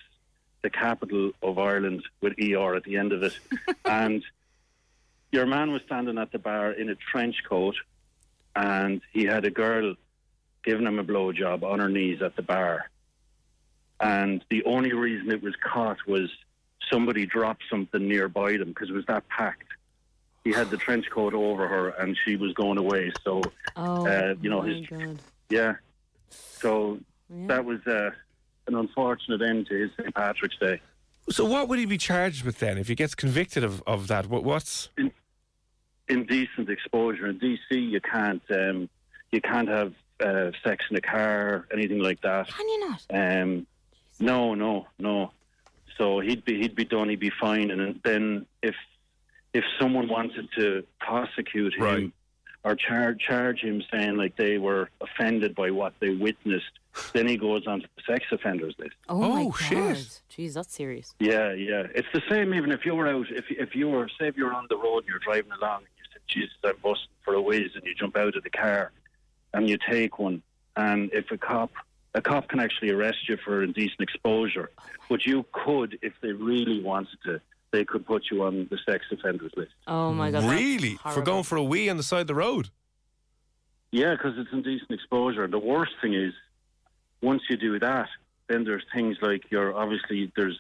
the 0.62 0.70
capital 0.70 1.32
of 1.42 1.58
Ireland 1.58 2.04
with 2.22 2.34
ER 2.40 2.76
at 2.76 2.84
the 2.84 2.98
end 2.98 3.14
of 3.14 3.24
it, 3.24 3.40
and 3.86 4.24
your 5.32 5.46
man 5.46 5.72
was 5.72 5.82
standing 5.84 6.18
at 6.18 6.32
the 6.32 6.40
bar 6.40 6.72
in 6.72 6.90
a 6.90 6.96
trench 6.96 7.36
coat 7.48 7.76
and 8.56 9.02
he 9.14 9.26
had 9.26 9.46
a 9.46 9.52
girl 9.52 9.96
giving 10.64 10.86
him 10.86 11.00
a 11.00 11.04
blowjob 11.04 11.64
on 11.64 11.80
her 11.80 11.90
knees 11.90 12.22
at 12.22 12.36
the 12.36 12.42
bar. 12.42 12.90
And 14.00 14.44
the 14.50 14.64
only 14.66 14.94
reason 14.94 15.32
it 15.32 15.42
was 15.42 15.56
caught 15.56 15.98
was 16.08 16.30
somebody 16.92 17.26
dropped 17.26 17.64
something 17.70 18.08
nearby 18.08 18.58
them 18.58 18.70
because 18.70 18.90
it 18.90 18.94
was 18.94 19.06
that 19.08 19.28
packed. 19.30 19.68
He 20.44 20.52
had 20.52 20.70
the 20.70 20.78
trench 20.78 21.10
coat 21.10 21.34
over 21.34 21.68
her 21.68 21.90
and 21.90 22.18
she 22.26 22.36
was 22.36 22.54
going 22.54 22.78
away. 22.78 23.12
So, 23.24 23.42
Oh, 23.76 24.08
uh, 24.08 24.36
you 24.42 24.50
know, 24.50 24.62
my 24.62 24.70
his 24.70 24.88
God. 24.88 25.20
yeah. 25.50 25.76
So 26.30 27.00
Yeah. 27.30 27.48
that 27.48 27.66
was 27.66 27.86
uh, 27.86 28.12
an 28.68 28.76
unfortunate 28.76 29.42
end 29.42 29.68
to 29.68 29.76
his 29.76 29.92
St. 29.98 30.14
Patrick's 30.16 30.58
Day. 30.58 30.82
So 31.30 31.46
what 31.46 31.68
would 31.68 31.78
he 31.78 31.86
be 31.86 31.98
charged 31.98 32.44
with 32.46 32.60
then 32.60 32.78
if 32.78 32.88
he 32.88 32.96
gets 32.96 33.14
convicted 33.16 33.64
of, 33.64 33.84
of 33.86 34.08
that? 34.08 34.28
What, 34.28 34.44
what's 34.44 34.90
Indecent 36.08 36.70
exposure 36.70 37.28
in 37.28 37.40
DC, 37.40 37.58
you 37.70 38.02
can't 38.02 38.42
um, 38.50 38.90
you 39.32 39.40
can't 39.42 39.68
have 39.70 39.94
uh, 40.20 40.50
sex 40.64 40.84
in 40.90 40.96
a 40.98 41.02
car, 41.02 41.68
anything 41.72 42.00
like 42.00 42.20
that. 42.22 42.48
Can 42.48 42.68
you 42.68 42.90
not? 42.90 43.06
Um, 43.12 43.68
no, 44.20 44.56
no, 44.56 44.88
no. 44.98 45.32
So 46.00 46.20
he'd 46.20 46.44
be 46.46 46.60
he'd 46.60 46.74
be 46.76 46.84
done. 46.86 47.10
He'd 47.10 47.20
be 47.20 47.30
fine. 47.40 47.70
And 47.70 48.00
then 48.04 48.48
if 48.64 48.74
if 49.54 49.64
someone 49.80 50.08
wanted 50.08 50.48
to 50.58 50.84
prosecute 51.00 51.74
him 51.76 51.84
Right. 51.84 52.12
or 52.64 52.76
charge 52.76 53.20
charge 53.20 53.62
him, 53.62 53.82
saying 53.92 54.16
like 54.18 54.36
they 54.36 54.58
were 54.58 54.90
offended 55.02 55.56
by 55.56 55.72
what 55.72 55.94
they 56.00 56.10
witnessed, 56.10 56.72
then 57.14 57.28
he 57.28 57.38
goes 57.38 57.66
onto 57.68 57.88
the 57.96 58.02
sex 58.12 58.26
offenders 58.32 58.76
list. 58.78 58.96
Oh, 59.08 59.20
my 59.20 59.42
Oh, 59.44 59.50
God. 59.50 59.58
shit. 59.98 60.22
Jeez, 60.32 60.54
that's 60.56 60.74
serious. 60.74 61.14
Yeah, 61.20 61.54
yeah. 61.54 61.88
It's 61.96 62.08
the 62.14 62.22
same. 62.30 62.54
Even 62.54 62.72
if 62.72 62.86
you 62.86 62.96
were 62.96 63.08
out, 63.08 63.28
if 63.32 63.46
if 63.50 63.76
you 63.76 63.90
were, 63.90 64.08
say, 64.20 64.28
if 64.28 64.36
you're 64.38 64.54
on 64.54 64.68
the 64.70 64.78
road 64.78 65.00
and 65.00 65.08
you're 65.08 65.20
driving 65.20 65.52
along, 65.52 65.80
and 65.80 65.88
you 65.98 66.04
said, 66.12 66.22
"Jesus, 66.28 66.56
I'm 66.64 66.74
busting 66.84 67.10
for 67.24 67.34
a 67.36 67.42
whiz," 67.42 67.72
and 67.76 67.84
you 67.86 67.94
jump 67.96 68.18
out 68.18 68.36
of 68.36 68.44
the 68.44 68.50
car, 68.50 68.92
and 69.54 69.70
you 69.70 69.78
take 69.90 70.20
one, 70.20 70.42
and 70.76 71.12
if 71.14 71.32
a 71.32 71.38
cop, 71.38 71.72
a 72.16 72.22
cop 72.22 72.50
can 72.50 72.60
actually 72.60 72.90
arrest 72.92 73.30
you 73.30 73.38
for 73.38 73.64
indecent 73.64 74.02
exposure, 74.02 74.70
oh, 74.80 74.84
but 75.10 75.26
you 75.26 75.46
could, 75.52 75.98
if 76.02 76.14
they 76.22 76.32
really 76.34 76.82
wanted 76.82 77.18
to, 77.26 77.40
they 77.72 77.86
could 77.86 78.06
put 78.06 78.24
you 78.32 78.44
on 78.44 78.68
the 78.70 78.78
sex 78.90 79.06
offenders 79.12 79.52
list. 79.56 79.72
Oh, 79.88 80.14
my 80.14 80.32
God. 80.32 80.50
really 80.50 80.96
for 80.96 81.10
horrible. 81.10 81.24
going 81.24 81.44
for 81.44 81.56
a 81.58 81.64
wee 81.64 81.90
on 81.90 81.98
the 81.98 82.04
side 82.04 82.22
of 82.22 82.28
the 82.28 82.36
road? 82.36 82.70
Yeah, 83.92 84.12
because 84.12 84.38
it's 84.38 84.52
indecent 84.52 84.92
exposure. 84.92 85.48
The 85.48 85.60
worst 85.60 85.94
thing 86.02 86.14
is, 86.14 86.34
once 87.22 87.42
you 87.50 87.58
do 87.58 87.80
that, 87.80 88.08
then 88.48 88.64
there's 88.64 88.84
things 88.94 89.18
like 89.22 89.50
you're 89.52 89.76
obviously 89.76 90.32
there's 90.36 90.60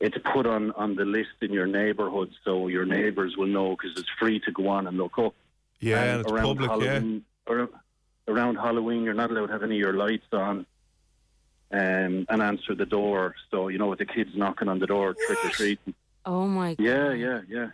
it's 0.00 0.16
put 0.32 0.46
on 0.46 0.72
on 0.72 0.94
the 0.94 1.04
list 1.04 1.30
in 1.40 1.52
your 1.52 1.66
neighbourhood, 1.66 2.30
so 2.44 2.68
your 2.68 2.84
neighbours 2.84 3.36
will 3.36 3.46
know 3.46 3.70
because 3.76 3.98
it's 3.98 4.08
free 4.18 4.38
to 4.40 4.52
go 4.52 4.68
on 4.68 4.86
and 4.86 4.96
look 4.96 5.18
up. 5.18 5.34
Yeah, 5.80 6.00
And 6.00 6.10
and 6.10 6.20
it's 6.20 6.32
around 6.32 6.44
public. 6.58 6.70
Yeah. 6.84 6.86
Halloween, 6.92 7.24
around 8.28 8.56
Halloween, 8.56 9.02
you're 9.04 9.14
not 9.14 9.30
allowed 9.30 9.46
to 9.46 9.52
have 9.52 9.62
any 9.62 9.76
of 9.76 9.80
your 9.80 9.94
lights 9.94 10.26
on. 10.32 10.66
Um, 11.70 12.24
and 12.30 12.40
answer 12.40 12.74
the 12.74 12.86
door. 12.86 13.34
So 13.50 13.68
you 13.68 13.76
know, 13.76 13.88
with 13.88 13.98
the 13.98 14.06
kids 14.06 14.30
knocking 14.34 14.68
on 14.68 14.78
the 14.78 14.86
door, 14.86 15.14
trick 15.26 15.44
or 15.44 15.50
treating. 15.50 15.94
Oh, 16.28 16.46
my 16.46 16.74
God. 16.74 16.84
Yeah, 16.84 17.12
yeah, 17.12 17.40
yeah. 17.48 17.68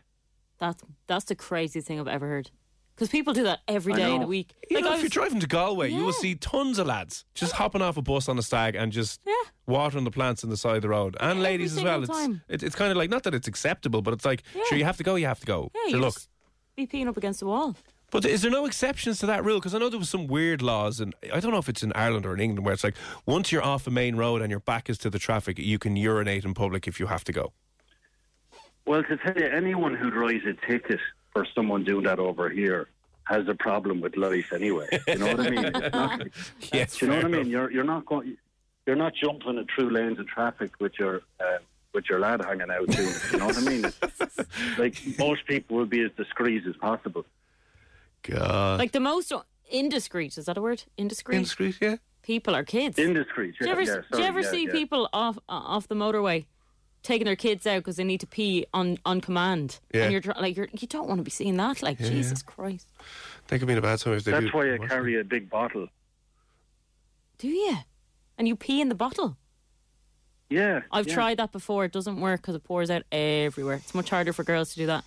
That's, 0.58 0.82
that's 1.08 1.25
the 1.25 1.34
craziest 1.34 1.88
thing 1.88 1.99
I've 2.00 2.08
ever 2.08 2.28
heard. 2.28 2.50
Because 2.94 3.08
people 3.08 3.32
do 3.34 3.42
that 3.42 3.58
every 3.66 3.92
I 3.94 3.96
day 3.96 4.14
in 4.14 4.20
the 4.20 4.26
week. 4.28 4.54
You 4.70 4.76
Like, 4.76 4.84
know, 4.84 4.90
I 4.90 4.94
if 4.94 4.99
you're 5.00 5.04
was- 5.06 5.11
driving 5.12 5.40
to 5.40 5.49
Galway, 5.49 5.90
you 5.90 6.04
will 6.04 6.12
see 6.12 6.37
tons 6.37 6.78
of 6.78 6.87
lads 6.87 7.25
just 7.34 7.50
hopping 7.52 7.82
off 7.82 7.96
a 7.96 8.02
bus 8.02 8.28
on 8.28 8.38
a 8.38 8.42
stag 8.42 8.76
and 8.76 8.92
just 8.92 9.20
Yeah. 9.26 9.34
watering 9.66 10.04
the 10.04 10.12
plants 10.12 10.44
on 10.44 10.50
the 10.50 10.56
side 10.56 10.76
of 10.76 10.82
the 10.82 10.88
road, 10.88 11.16
and 11.18 11.42
ladies 11.42 11.76
as 11.76 11.82
well. 11.82 12.00
single 12.04 12.14
It's, 12.16 12.26
time. 12.26 12.42
it's 12.49 12.62
it's 12.62 12.76
kind 12.76 12.92
of 12.92 12.96
like 12.96 13.11
not 13.11 13.25
that 13.25 13.34
it's 13.34 13.49
acceptable, 13.49 14.00
but 14.00 14.14
it's 14.14 14.25
like 14.25 14.44
Yeah. 14.54 14.62
sure 14.68 14.78
you 14.78 14.84
have 14.84 14.96
to 14.99 15.02
go, 15.02 15.16
you 15.16 15.26
have 15.26 15.40
to 15.40 15.46
go. 15.46 15.73
yeah, 15.75 15.80
sure, 15.82 15.90
you 15.90 15.99
look. 15.99 16.14
just 16.14 16.28
be 16.76 16.87
peeing 16.87 17.08
up 17.08 17.16
against 17.16 17.40
the 17.40 17.46
wall. 17.46 17.75
But 18.12 18.25
is 18.26 18.42
there 18.42 18.50
no 18.52 18.64
exceptions 18.64 19.18
to 19.18 19.26
that 19.26 19.44
rule? 19.44 19.58
Because 19.58 19.75
I 19.75 19.78
know 19.78 19.88
there 19.88 19.99
was 19.99 20.08
some 20.08 20.28
weird 20.28 20.62
laws, 20.62 21.00
and 21.00 21.16
I 21.32 21.40
don't 21.40 21.50
know 21.50 21.58
if 21.58 21.68
it's 21.68 21.82
in 21.82 21.92
Ireland 21.94 22.25
or 22.26 22.34
in 22.34 22.38
England, 22.40 22.64
where 22.64 22.75
it's 22.75 22.84
like 22.84 22.94
once 23.26 23.50
you're 23.50 23.64
off 23.64 23.88
a 23.88 23.90
main 23.90 24.14
road 24.14 24.40
and 24.40 24.50
your 24.52 24.61
back 24.61 24.88
is 24.88 24.99
to 24.99 25.11
the 25.11 25.18
traffic, 25.18 25.58
you 25.58 25.80
can 25.80 25.96
urinate 25.96 26.44
in 26.44 26.54
public 26.54 26.87
if 26.87 27.00
you 27.00 27.08
have 27.08 27.25
to 27.25 27.32
go. 27.32 27.52
Well, 28.87 29.03
to 29.03 29.17
tell 29.17 29.37
you, 29.37 29.47
anyone 29.47 29.95
who 29.95 30.11
writes 30.11 30.45
a 30.47 30.55
ticket 30.67 31.00
for 31.33 31.47
someone 31.55 31.85
doing 31.85 32.05
that 32.05 32.19
over 32.19 32.50
here 32.50 32.88
has 33.25 33.49
a 33.49 33.55
problem 33.55 34.00
with 34.00 34.17
life 34.17 34.53
anyway. 34.53 34.87
You 35.09 35.19
know 35.19 35.26
what 35.29 35.41
I 35.41 35.50
mean? 35.50 35.64
It's 35.64 35.93
not, 35.93 36.23
Yes, 36.73 37.00
you 37.00 37.09
know 37.09 37.17
what 37.17 37.25
I 37.25 37.29
mean? 37.29 37.47
You're 37.47 37.71
you're 37.71 37.85
not 37.85 38.07
going. 38.07 38.37
You're 38.87 38.97
not 38.97 39.14
jumping 39.14 39.57
in 39.57 39.67
through 39.75 39.91
lanes 39.91 40.19
of 40.19 40.26
traffic 40.26 40.73
with 40.79 40.93
your 40.99 41.23
uh, 41.41 41.59
with 41.95 42.05
your 42.11 42.21
lad 42.21 42.45
hanging 42.45 42.71
out 42.71 42.91
too. 42.91 43.11
You 43.33 43.38
know 43.38 43.47
what 43.47 43.57
I 43.57 43.61
mean? 43.62 43.85
It's, 43.85 44.79
like 44.79 45.19
most 45.19 45.47
people 45.47 45.79
will 45.79 45.87
be 45.87 46.03
as 46.03 46.11
discreet 46.19 46.67
as 46.67 46.76
possible. 46.76 47.25
God, 48.23 48.79
Like 48.79 48.93
the 48.93 49.00
most 49.00 49.33
indiscreet, 49.71 50.37
is 50.37 50.47
that 50.47 50.59
a 50.59 50.61
word? 50.61 50.83
Indiscreet? 50.99 51.37
indiscreet, 51.37 51.76
yeah. 51.81 51.97
people 52.23 52.55
are 52.55 52.64
kids. 52.64 52.99
Indiscreet. 52.99 53.55
do 53.59 53.67
you 53.67 53.73
ever, 53.73 53.83
yeah, 53.83 54.00
do 54.12 54.19
you 54.19 54.25
ever 54.25 54.41
yeah, 54.41 54.50
see 54.50 54.67
yeah. 54.67 54.73
people 54.73 55.09
off 55.12 55.38
uh, 55.49 55.53
off 55.53 55.88
the 55.88 55.95
motorway 55.95 56.45
taking 57.04 57.26
their 57.26 57.37
kids 57.37 57.64
out 57.68 57.78
because 57.78 57.94
they 57.96 58.02
need 58.02 58.18
to 58.20 58.26
pee 58.26 58.66
on, 58.75 58.99
on 59.04 59.20
command? 59.20 59.78
Yeah. 59.92 60.04
And 60.04 60.12
you're 60.12 60.34
like, 60.40 60.56
you're, 60.56 60.68
you 60.73 60.88
don't 60.88 61.06
want 61.06 61.20
to 61.20 61.23
be 61.23 61.30
seeing 61.30 61.56
that. 61.58 61.80
Like, 61.82 61.99
Jesus 61.99 62.42
Christ. 62.42 62.88
They 63.46 63.58
could 63.61 63.68
be 63.68 63.73
in 63.73 63.78
a 63.78 63.82
bad 63.82 64.00
time 64.00 64.14
if 64.14 64.25
they 64.25 64.32
do. 64.32 64.40
That's 64.40 64.52
why 64.52 64.73
I 64.75 64.78
What's 64.78 64.90
carry 64.90 65.20
a 65.20 65.23
big 65.25 65.49
bottle. 65.49 65.87
Do 67.38 67.46
you? 67.49 67.76
And 68.37 68.49
you 68.49 68.56
pee 68.56 68.80
in 68.80 68.88
the 68.88 68.94
bottle? 68.96 69.37
Yeah, 70.50 70.82
I've 70.92 71.06
yeah. 71.08 71.14
tried 71.14 71.37
that 71.38 71.52
before. 71.52 71.84
It 71.84 71.92
doesn't 71.92 72.20
work 72.20 72.42
because 72.42 72.54
it 72.54 72.64
pours 72.64 72.90
out 72.90 73.02
everywhere. 73.11 73.76
It's 73.76 73.94
much 73.94 74.11
harder 74.11 74.32
for 74.32 74.44
girls 74.44 74.70
to 74.75 74.76
do 74.76 74.87
that. 74.87 75.04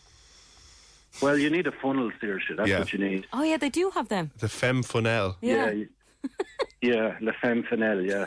Well, 1.21 1.37
you 1.37 1.49
need 1.49 1.67
a 1.67 1.71
funnel, 1.71 2.11
Saoirse. 2.21 2.55
That's 2.57 2.69
Yeah. 2.69 2.79
what 2.79 2.93
you 2.93 2.99
need. 2.99 3.27
Oh, 3.33 3.43
yeah, 3.43 3.57
they 3.57 3.69
do 3.69 3.91
have 3.91 4.09
them. 4.09 4.31
The 4.39 4.49
femme 4.49 4.83
funnel. 4.83 5.37
Yeah. 5.41 5.71
you- 5.71 5.89
yeah, 6.81 7.17
La 7.21 7.31
Femme 7.41 7.63
Finelle, 7.69 8.01
yeah. 8.01 8.25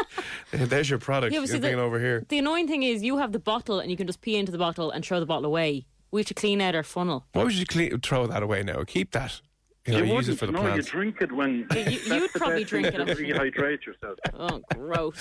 There's 0.52 0.88
your 0.88 0.98
product. 0.98 1.32
Yeah, 1.32 1.38
You're 1.40 1.42
but 1.42 1.48
see, 1.52 1.58
thinking 1.58 1.78
the, 1.78 1.82
over 1.82 1.98
here. 1.98 2.24
the 2.28 2.38
annoying 2.38 2.68
thing 2.68 2.82
is 2.82 3.02
you 3.02 3.18
have 3.18 3.32
the 3.32 3.38
bottle 3.38 3.80
and 3.80 3.90
you 3.90 3.96
can 3.96 4.06
just 4.06 4.20
pee 4.20 4.36
into 4.36 4.52
the 4.52 4.58
bottle 4.58 4.90
and 4.90 5.04
throw 5.04 5.20
the 5.20 5.26
bottle 5.26 5.46
away. 5.46 5.86
We 6.10 6.20
have 6.20 6.26
to 6.28 6.34
clean 6.34 6.60
out 6.60 6.74
our 6.74 6.82
funnel. 6.82 7.26
Why 7.32 7.44
would 7.44 7.52
you 7.54 7.66
clean, 7.66 7.98
throw 8.00 8.26
that 8.26 8.42
away 8.42 8.62
now? 8.62 8.82
Keep 8.84 9.12
that. 9.12 9.40
You 9.86 10.04
know, 10.04 10.16
use 10.16 10.28
it 10.28 10.36
for 10.38 10.46
the 10.46 10.52
no, 10.52 10.60
plants. 10.62 10.86
you 10.88 10.92
drink 10.98 11.20
it 11.20 11.30
when. 11.30 11.64
Yeah, 11.72 11.88
you, 11.88 11.98
you'd 12.14 12.32
probably 12.32 12.64
drink 12.64 12.88
it 12.88 12.94
after- 12.96 13.14
Rehydrate 13.14 13.84
yourself. 13.86 14.18
Oh, 14.34 14.60
gross. 14.74 15.14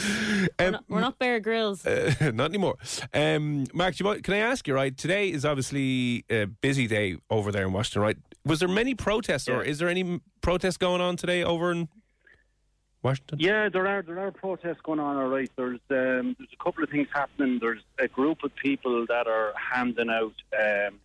we're, 0.60 0.72
not, 0.72 0.84
we're 0.88 1.02
not 1.02 1.20
Bear 1.20 1.40
Grylls. 1.40 1.86
Uh, 1.86 2.32
not 2.34 2.50
anymore. 2.50 2.76
Um, 3.14 3.66
Mark, 3.74 3.96
do 3.96 4.08
you, 4.08 4.22
can 4.22 4.34
I 4.34 4.38
ask 4.40 4.68
you, 4.68 4.74
right? 4.74 4.96
Today 4.98 5.32
is 5.32 5.46
obviously 5.46 6.26
a 6.32 6.46
busy 6.46 6.88
day 6.88 7.18
over 7.30 7.52
there 7.52 7.66
in 7.68 7.74
Washington, 7.74 8.02
right? 8.02 8.18
Was 8.44 8.60
there 8.60 8.68
many 8.70 8.96
protests, 8.96 9.48
or 9.48 9.62
is 9.64 9.78
there 9.78 9.88
any 9.90 10.02
m- 10.02 10.22
protests 10.42 10.78
going 10.78 11.02
on 11.02 11.16
today 11.16 11.44
over 11.44 11.72
in 11.72 11.88
Washington? 13.06 13.40
Yeah, 13.40 13.70
there 13.70 13.88
are 13.88 14.02
there 14.02 14.20
are 14.20 14.32
protests 14.32 14.82
going 14.84 15.00
on. 15.00 15.16
All 15.18 15.28
right, 15.28 15.50
there's 15.56 15.80
um, 15.92 16.36
there's 16.38 16.50
a 16.60 16.64
couple 16.64 16.84
of 16.84 16.90
things 16.90 17.08
happening. 17.14 17.60
There's 17.62 17.84
a 18.00 18.08
group 18.08 18.44
of 18.44 18.52
people 18.56 19.06
that 19.08 19.28
are 19.28 19.54
handing 19.72 20.10
out 20.10 20.34
um, 20.60 21.00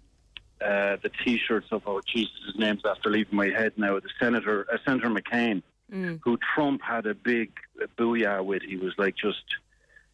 uh, 0.60 0.96
the 1.02 1.10
T-shirts 1.24 1.68
of 1.70 1.82
oh 1.86 2.00
Jesus, 2.12 2.32
his 2.46 2.58
name's 2.58 2.82
after 2.84 3.10
leaving 3.10 3.36
my 3.36 3.48
head 3.48 3.72
now. 3.76 4.00
The 4.00 4.08
senator, 4.18 4.66
uh, 4.72 4.78
Senator 4.86 5.10
McCain, 5.10 5.62
who 6.22 6.38
Trump 6.54 6.80
had 6.82 7.06
a 7.06 7.14
big 7.14 7.50
uh, 7.82 7.86
booyah 7.98 8.44
with. 8.44 8.62
He 8.62 8.76
was 8.76 8.92
like 8.96 9.14
just 9.16 9.44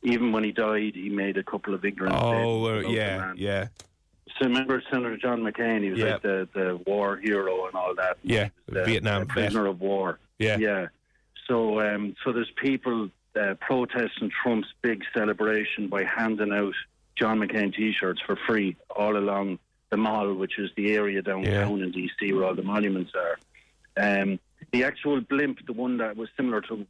even 0.02 0.33
when 0.33 0.45
he 0.45 0.52
died, 0.52 0.93
he 0.95 1.09
made 1.09 1.37
a 1.37 1.43
couple 1.43 1.73
of 1.75 1.85
ignorant. 1.85 2.14
Oh, 2.16 2.64
statements 2.81 2.88
uh, 2.88 2.90
yeah, 2.93 3.33
yeah, 3.37 3.69
So 4.38 4.47
remember 4.47 4.83
Senator 4.90 5.16
John 5.16 5.40
McCain? 5.43 5.83
He 5.83 5.90
was 5.90 5.99
Yeah. 5.99 6.12
like 6.14 6.23
the, 6.23 6.49
the 6.55 6.81
war 6.87 7.16
hero 7.16 7.66
and 7.66 7.75
all 7.75 7.95
that. 7.97 8.19
yeah. 8.23 8.45
He 8.66 8.73
was, 8.75 8.83
uh, 8.83 8.85
Vietnam 8.85 9.23
a 9.23 9.25
vet. 9.25 9.35
prisoner 9.35 9.66
of 9.66 9.81
war. 9.81 10.19
Yeah. 10.38 10.59
Yeah. 10.59 10.87
So, 11.47 11.81
um, 11.81 12.17
so 12.25 12.33
there's 12.33 12.50
people 12.57 13.09
uh, 13.38 13.55
protesting 13.61 14.31
Trump's 14.43 14.69
big 14.83 15.03
celebration 15.15 15.88
by 15.88 16.05
handing 16.05 16.53
out 16.53 16.75
John 17.17 17.41
McCain 17.41 17.75
T-shirts 17.75 18.21
for 18.26 18.37
free 18.47 18.76
all 18.95 19.17
along 19.17 19.59
the 19.91 19.97
mall, 19.97 20.35
which 20.35 20.59
is 20.59 20.71
the 20.76 20.93
area 20.95 21.23
downtown 21.23 21.83
in 21.83 21.93
DC 21.93 22.35
where 22.35 22.45
all 22.45 22.55
the 22.55 22.62
monuments 22.62 23.12
are. 23.15 23.38
Um, 23.97 24.38
the 24.73 24.85
actual 24.85 25.21
blimp, 25.21 25.65
the 25.67 25.73
one 25.73 25.99
that 25.99 26.17
was 26.17 26.29
similar 26.37 26.61
to 26.62 26.87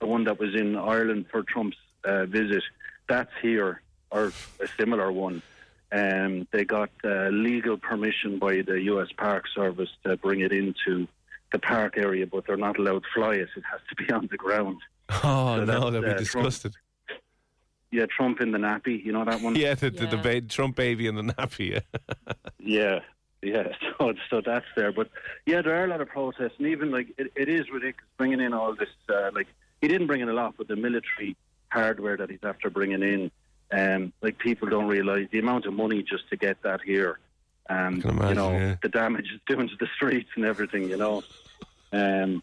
the 0.00 0.06
one 0.06 0.24
that 0.24 0.38
was 0.38 0.54
in 0.54 0.76
Ireland 0.76 1.26
for 1.30 1.42
Trump's 1.42 1.76
uh, 2.04 2.26
visit, 2.26 2.62
that's 3.08 3.32
here, 3.42 3.82
or 4.10 4.32
a 4.60 4.68
similar 4.78 5.10
one. 5.12 5.42
Um, 5.90 6.46
they 6.52 6.64
got 6.64 6.90
uh, 7.04 7.28
legal 7.28 7.78
permission 7.78 8.38
by 8.38 8.62
the 8.62 8.80
U.S. 8.92 9.08
Park 9.16 9.44
Service 9.54 9.88
to 10.04 10.16
bring 10.16 10.40
it 10.40 10.52
into 10.52 11.08
the 11.52 11.58
park 11.58 11.94
area, 11.96 12.26
but 12.26 12.46
they're 12.46 12.56
not 12.56 12.78
allowed 12.78 13.02
to 13.02 13.08
fly 13.14 13.34
it. 13.34 13.48
It 13.56 13.64
has 13.70 13.80
to 13.88 13.94
be 14.04 14.12
on 14.12 14.28
the 14.30 14.36
ground. 14.36 14.78
Oh 15.10 15.56
So 15.58 15.64
no, 15.64 15.64
that's, 15.64 15.90
they'll 15.92 16.00
be 16.02 16.06
uh, 16.08 16.10
Trump. 16.14 16.18
disgusted. 16.18 16.74
Yeah, 17.90 18.04
Trump 18.14 18.42
in 18.42 18.52
the 18.52 18.58
nappy, 18.58 19.02
you 19.02 19.12
know 19.12 19.24
that 19.24 19.40
one? 19.40 19.56
Yeah, 19.56 19.74
the, 19.74 19.88
the, 19.88 20.06
the 20.06 20.18
ba- 20.18 20.42
Trump 20.42 20.76
baby 20.76 21.06
in 21.06 21.14
the 21.14 21.22
nappy. 21.22 21.70
Yeah. 21.72 22.32
Yeah, 22.60 22.98
yeah. 23.40 23.68
So, 23.98 24.12
so 24.28 24.42
that's 24.44 24.66
there. 24.76 24.92
But 24.92 25.08
yeah, 25.46 25.62
there 25.62 25.74
are 25.80 25.84
a 25.84 25.88
lot 25.88 26.00
of 26.02 26.08
protests, 26.08 26.54
and 26.58 26.66
even 26.66 26.90
like 26.90 27.08
it, 27.16 27.32
it 27.34 27.48
is 27.48 27.70
ridiculous 27.72 28.04
bringing 28.18 28.40
in 28.40 28.52
all 28.52 28.74
this. 28.76 28.88
Uh, 29.08 29.30
like 29.34 29.46
he 29.80 29.88
didn't 29.88 30.06
bring 30.06 30.20
in 30.20 30.28
a 30.28 30.32
lot, 30.34 30.54
but 30.58 30.68
the 30.68 30.76
military 30.76 31.34
hardware 31.70 32.16
that 32.18 32.28
he's 32.30 32.38
after 32.42 32.68
bringing 32.68 33.02
in, 33.02 33.30
um, 33.72 34.12
like 34.22 34.38
people 34.38 34.68
don't 34.68 34.86
realise 34.86 35.28
the 35.32 35.38
amount 35.38 35.64
of 35.66 35.72
money 35.72 36.02
just 36.02 36.28
to 36.30 36.36
get 36.36 36.62
that 36.62 36.80
here. 36.82 37.18
Um, 37.68 38.00
can 38.00 38.10
imagine, 38.10 38.28
you 38.28 38.34
know 38.34 38.52
yeah. 38.52 38.76
the 38.82 38.88
damage 38.88 39.26
it's 39.34 39.44
doing 39.46 39.68
to 39.68 39.76
the 39.78 39.88
streets 39.94 40.30
and 40.36 40.44
everything. 40.44 40.88
You 40.88 40.96
know, 40.96 41.22
um, 41.92 42.42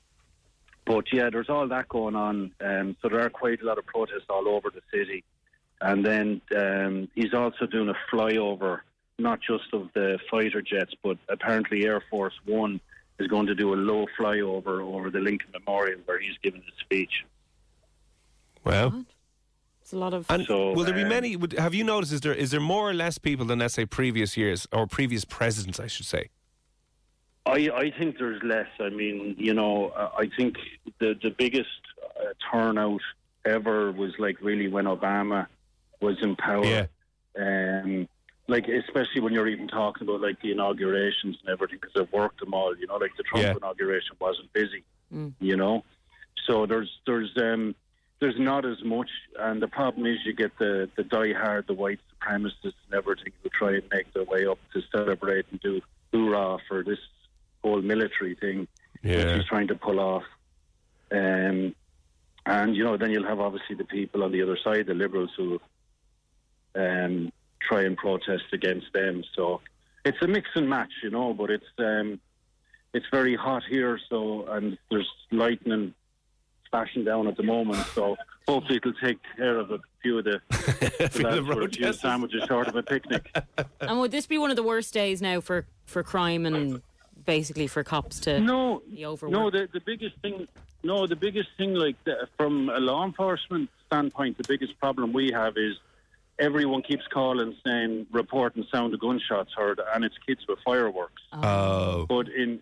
But 0.85 1.11
yeah, 1.11 1.29
there's 1.31 1.49
all 1.49 1.67
that 1.67 1.89
going 1.89 2.15
on. 2.15 2.51
Um, 2.61 2.95
so 3.01 3.09
there 3.09 3.21
are 3.21 3.29
quite 3.29 3.61
a 3.61 3.65
lot 3.65 3.77
of 3.77 3.85
protests 3.85 4.25
all 4.29 4.47
over 4.47 4.69
the 4.69 4.81
city. 4.93 5.23
And 5.81 6.05
then 6.05 6.41
um, 6.55 7.09
he's 7.15 7.33
also 7.33 7.65
doing 7.65 7.89
a 7.89 7.95
flyover, 8.13 8.81
not 9.17 9.39
just 9.41 9.73
of 9.73 9.89
the 9.93 10.19
fighter 10.29 10.61
jets, 10.61 10.93
but 11.03 11.17
apparently 11.27 11.85
Air 11.85 12.01
Force 12.09 12.39
One 12.45 12.79
is 13.19 13.27
going 13.27 13.47
to 13.47 13.55
do 13.55 13.73
a 13.73 13.75
low 13.75 14.05
flyover 14.17 14.81
over 14.81 15.09
the 15.09 15.19
Lincoln 15.19 15.49
Memorial 15.53 15.99
where 16.05 16.19
he's 16.19 16.37
giving 16.43 16.61
his 16.61 16.73
speech. 16.79 17.25
Well, 18.63 19.05
It's 19.85 19.93
a 19.93 19.99
lot 19.99 20.15
of. 20.15 20.25
and 20.31 20.47
So, 20.47 20.71
will 20.71 20.83
there 20.83 20.95
be 20.95 21.03
many? 21.03 21.35
Would, 21.35 21.53
have 21.53 21.75
you 21.75 21.83
noticed? 21.83 22.11
Is 22.11 22.21
there 22.21 22.33
is 22.33 22.49
there 22.49 22.59
more 22.59 22.89
or 22.89 22.93
less 22.95 23.19
people 23.19 23.45
than 23.45 23.59
let's 23.59 23.75
say 23.75 23.85
previous 23.85 24.35
years 24.35 24.67
or 24.71 24.87
previous 24.87 25.25
presidents? 25.25 25.79
I 25.79 25.85
should 25.85 26.07
say. 26.07 26.29
I, 27.45 27.69
I 27.71 27.91
think 27.95 28.17
there's 28.17 28.41
less. 28.41 28.65
I 28.79 28.89
mean, 28.89 29.35
you 29.37 29.53
know, 29.53 29.89
uh, 29.89 30.09
I 30.17 30.27
think 30.35 30.55
the 30.97 31.13
the 31.21 31.29
biggest 31.29 31.69
uh, 32.19 32.33
turnout 32.51 33.01
ever 33.45 33.91
was 33.91 34.11
like 34.17 34.41
really 34.41 34.67
when 34.67 34.85
Obama 34.85 35.45
was 36.01 36.17
in 36.23 36.35
power. 36.35 36.65
Yeah. 36.65 36.87
Um, 37.37 38.07
like 38.47 38.67
especially 38.67 39.21
when 39.21 39.33
you're 39.33 39.47
even 39.47 39.67
talking 39.67 40.07
about 40.07 40.19
like 40.19 40.41
the 40.41 40.51
inaugurations 40.51 41.37
and 41.41 41.49
everything, 41.51 41.77
because 41.79 41.95
I've 41.95 42.11
worked 42.11 42.39
them 42.39 42.55
all. 42.55 42.75
You 42.75 42.87
know, 42.87 42.95
like 42.95 43.11
the 43.17 43.23
Trump 43.23 43.45
Yeah. 43.45 43.51
inauguration 43.55 44.15
wasn't 44.19 44.51
busy. 44.51 44.83
You 45.39 45.55
know, 45.57 45.83
so 46.47 46.65
there's 46.65 46.89
there's 47.05 47.31
um 47.37 47.75
there's 48.19 48.39
not 48.39 48.65
as 48.65 48.83
much, 48.83 49.09
and 49.39 49.61
the 49.61 49.67
problem 49.67 50.05
is 50.05 50.17
you 50.25 50.33
get 50.33 50.57
the 50.57 50.89
the 50.95 51.03
diehard, 51.03 51.67
the 51.67 51.73
white 51.73 51.99
supremacists 52.11 52.73
and 52.85 52.93
everything 52.93 53.33
who 53.43 53.49
try 53.49 53.73
and 53.73 53.83
make 53.91 54.11
their 54.13 54.23
way 54.23 54.45
up 54.45 54.59
to 54.73 54.81
celebrate 54.91 55.45
and 55.51 55.59
do 55.59 55.81
hoorah 56.13 56.57
for 56.67 56.83
this 56.83 56.99
whole 57.63 57.81
military 57.81 58.35
thing 58.35 58.59
which 59.01 59.13
Yeah. 59.13 59.35
he's 59.35 59.45
trying 59.45 59.67
to 59.67 59.75
pull 59.75 59.99
off. 59.99 60.23
Um, 61.11 61.75
and 62.45 62.75
you 62.75 62.83
know, 62.83 62.97
then 62.97 63.11
you'll 63.11 63.27
have 63.27 63.39
obviously 63.39 63.75
the 63.75 63.83
people 63.85 64.23
on 64.23 64.31
the 64.31 64.41
other 64.41 64.57
side, 64.63 64.87
the 64.87 64.93
liberals 64.93 65.31
who 65.37 65.59
um, 66.75 67.31
try 67.61 67.81
and 67.83 67.97
protest 67.97 68.45
against 68.53 68.91
them. 68.93 69.23
So 69.35 69.61
it's 70.03 70.17
a 70.21 70.27
mix 70.27 70.49
and 70.55 70.69
match, 70.69 70.91
you 71.03 71.09
know. 71.09 71.33
But 71.33 71.49
it's 71.51 71.65
um, 71.79 72.19
it's 72.93 73.05
very 73.11 73.35
hot 73.35 73.63
here, 73.69 73.99
so 74.09 74.45
and 74.47 74.77
there's 74.89 75.09
lightning 75.31 75.93
flashing 76.75 77.05
down 77.05 77.27
at 77.27 77.37
the 77.37 77.43
moment. 77.43 77.85
So 77.93 78.17
hopefully 78.47 78.77
it'll 78.77 78.93
take 78.93 79.17
care 79.37 79.57
of 79.57 79.71
a 79.71 79.79
few 80.01 80.17
of 80.19 80.25
the, 80.25 80.41
the 80.49 81.09
Few 81.11 81.27
of 81.27 81.33
lads 81.35 81.47
the 81.47 81.53
for 81.53 81.61
a 81.63 81.69
few 81.69 81.93
sandwiches 81.93 82.43
short 82.47 82.67
of 82.67 82.75
a 82.75 82.83
picnic. 82.83 83.33
and 83.81 83.99
would 83.99 84.11
this 84.11 84.27
be 84.27 84.37
one 84.37 84.49
of 84.49 84.55
the 84.55 84.63
worst 84.63 84.93
days 84.93 85.21
now 85.21 85.39
for, 85.41 85.65
for 85.85 86.03
crime 86.03 86.45
and 86.45 86.81
basically 87.25 87.67
for 87.67 87.83
cops 87.83 88.19
to 88.21 88.39
No, 88.39 88.81
be 88.93 89.05
overworked? 89.05 89.33
no. 89.33 89.49
The 89.49 89.69
the 89.71 89.79
biggest 89.79 90.17
thing, 90.21 90.47
no, 90.83 91.07
the 91.07 91.15
biggest 91.15 91.49
thing, 91.57 91.73
like 91.73 91.95
the, 92.03 92.27
from 92.37 92.69
a 92.69 92.79
law 92.79 93.05
enforcement 93.05 93.69
standpoint, 93.87 94.37
the 94.37 94.47
biggest 94.47 94.77
problem 94.79 95.13
we 95.13 95.31
have 95.31 95.57
is 95.57 95.75
everyone 96.37 96.81
keeps 96.81 97.07
calling 97.07 97.55
saying 97.65 98.05
report 98.11 98.55
and 98.57 98.65
sound 98.71 98.93
of 98.93 98.99
gunshots 98.99 99.51
heard, 99.55 99.79
and 99.93 100.03
it's 100.03 100.17
kids 100.27 100.41
with 100.47 100.59
fireworks. 100.65 101.21
Oh. 101.31 101.41
oh. 101.41 102.05
But 102.09 102.27
in 102.29 102.59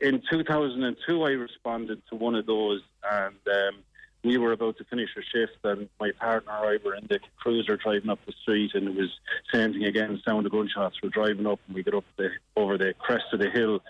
in 0.00 0.22
2002, 0.30 1.22
I 1.22 1.30
responded 1.30 2.02
to 2.10 2.14
one 2.16 2.34
of 2.34 2.46
those, 2.46 2.82
and 3.10 3.34
um, 3.46 3.80
we 4.24 4.36
were 4.38 4.52
about 4.52 4.76
to 4.78 4.84
finish 4.84 5.10
a 5.16 5.22
shift, 5.22 5.58
and 5.64 5.88
my 6.00 6.10
partner 6.12 6.52
and 6.52 6.66
I 6.80 6.84
were 6.84 6.94
in 6.94 7.06
the 7.08 7.18
cruiser 7.38 7.76
driving 7.76 8.10
up 8.10 8.18
the 8.26 8.32
street, 8.42 8.72
and 8.74 8.88
it 8.88 8.94
was 8.94 9.10
same 9.52 9.72
thing 9.72 9.84
again, 9.84 10.20
sound 10.26 10.46
of 10.46 10.52
gunshots. 10.52 10.96
We're 11.02 11.08
driving 11.10 11.46
up, 11.46 11.60
and 11.66 11.74
we 11.74 11.82
get 11.82 11.94
up 11.94 12.04
the 12.16 12.30
over 12.56 12.78
the 12.78 12.94
crest 12.98 13.24
of 13.32 13.40
the 13.40 13.50
hill, 13.50 13.80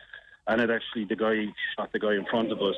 and 0.46 0.60
it 0.60 0.70
actually 0.70 1.04
the 1.04 1.16
guy 1.16 1.46
shot 1.76 1.92
the 1.92 1.98
guy 1.98 2.14
in 2.14 2.24
front 2.26 2.52
of 2.52 2.60
us. 2.62 2.76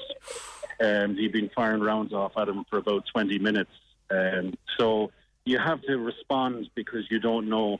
Um, 0.81 1.15
he'd 1.17 1.33
been 1.33 1.51
firing 1.55 1.83
rounds 1.83 2.13
off 2.13 2.33
at 2.37 2.49
him 2.49 2.65
for 2.71 2.79
about 2.79 3.05
20 3.13 3.39
minutes. 3.39 3.71
Um, 4.11 4.55
so 4.79 5.13
you 5.45 5.59
have 5.59 5.83
to 5.83 5.99
respond 5.99 6.69
because 6.75 7.04
you 7.11 7.21
don't 7.21 7.49
know, 7.49 7.78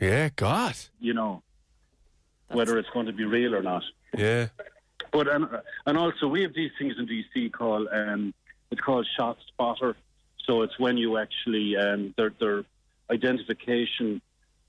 Yeah. 0.00 0.28
God. 0.36 0.76
you 1.00 1.14
know, 1.14 1.42
whether 2.48 2.78
it's 2.78 2.90
going 2.90 3.06
to 3.06 3.12
be 3.12 3.24
real 3.24 3.54
or 3.54 3.62
not. 3.62 3.82
Yeah. 4.16 4.48
But 5.12 5.28
and, 5.28 5.46
and 5.86 5.98
also 5.98 6.26
we 6.26 6.42
have 6.42 6.54
these 6.54 6.70
things 6.78 6.94
in 6.98 7.06
DC 7.06 7.52
called 7.52 7.88
um, 7.92 8.34
it's 8.70 8.80
called 8.80 9.06
shot 9.16 9.36
spotter. 9.48 9.96
So 10.46 10.62
it's 10.62 10.78
when 10.78 10.96
you 10.96 11.18
actually 11.18 11.76
um, 11.76 12.14
they're, 12.16 12.32
they're 12.40 12.64
identification 13.10 14.20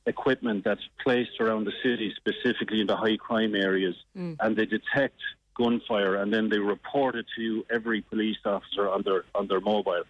equipment 0.06 0.64
that's 0.66 0.82
placed 1.02 1.40
around 1.40 1.66
the 1.66 1.72
city, 1.82 2.14
specifically 2.18 2.82
in 2.82 2.88
the 2.88 2.98
high 2.98 3.16
crime 3.18 3.56
areas, 3.56 3.96
and 4.40 4.56
they 4.56 4.66
detect 4.66 5.20
gunfire, 5.56 6.16
and 6.16 6.34
then 6.34 6.50
they 6.50 6.60
report 6.60 7.16
it 7.16 7.26
to 7.38 7.66
every 7.72 8.02
police 8.02 8.38
officer 8.46 8.90
on 8.90 9.02
their 9.04 9.24
on 9.34 9.48
their 9.48 9.62
mobile, 9.62 10.04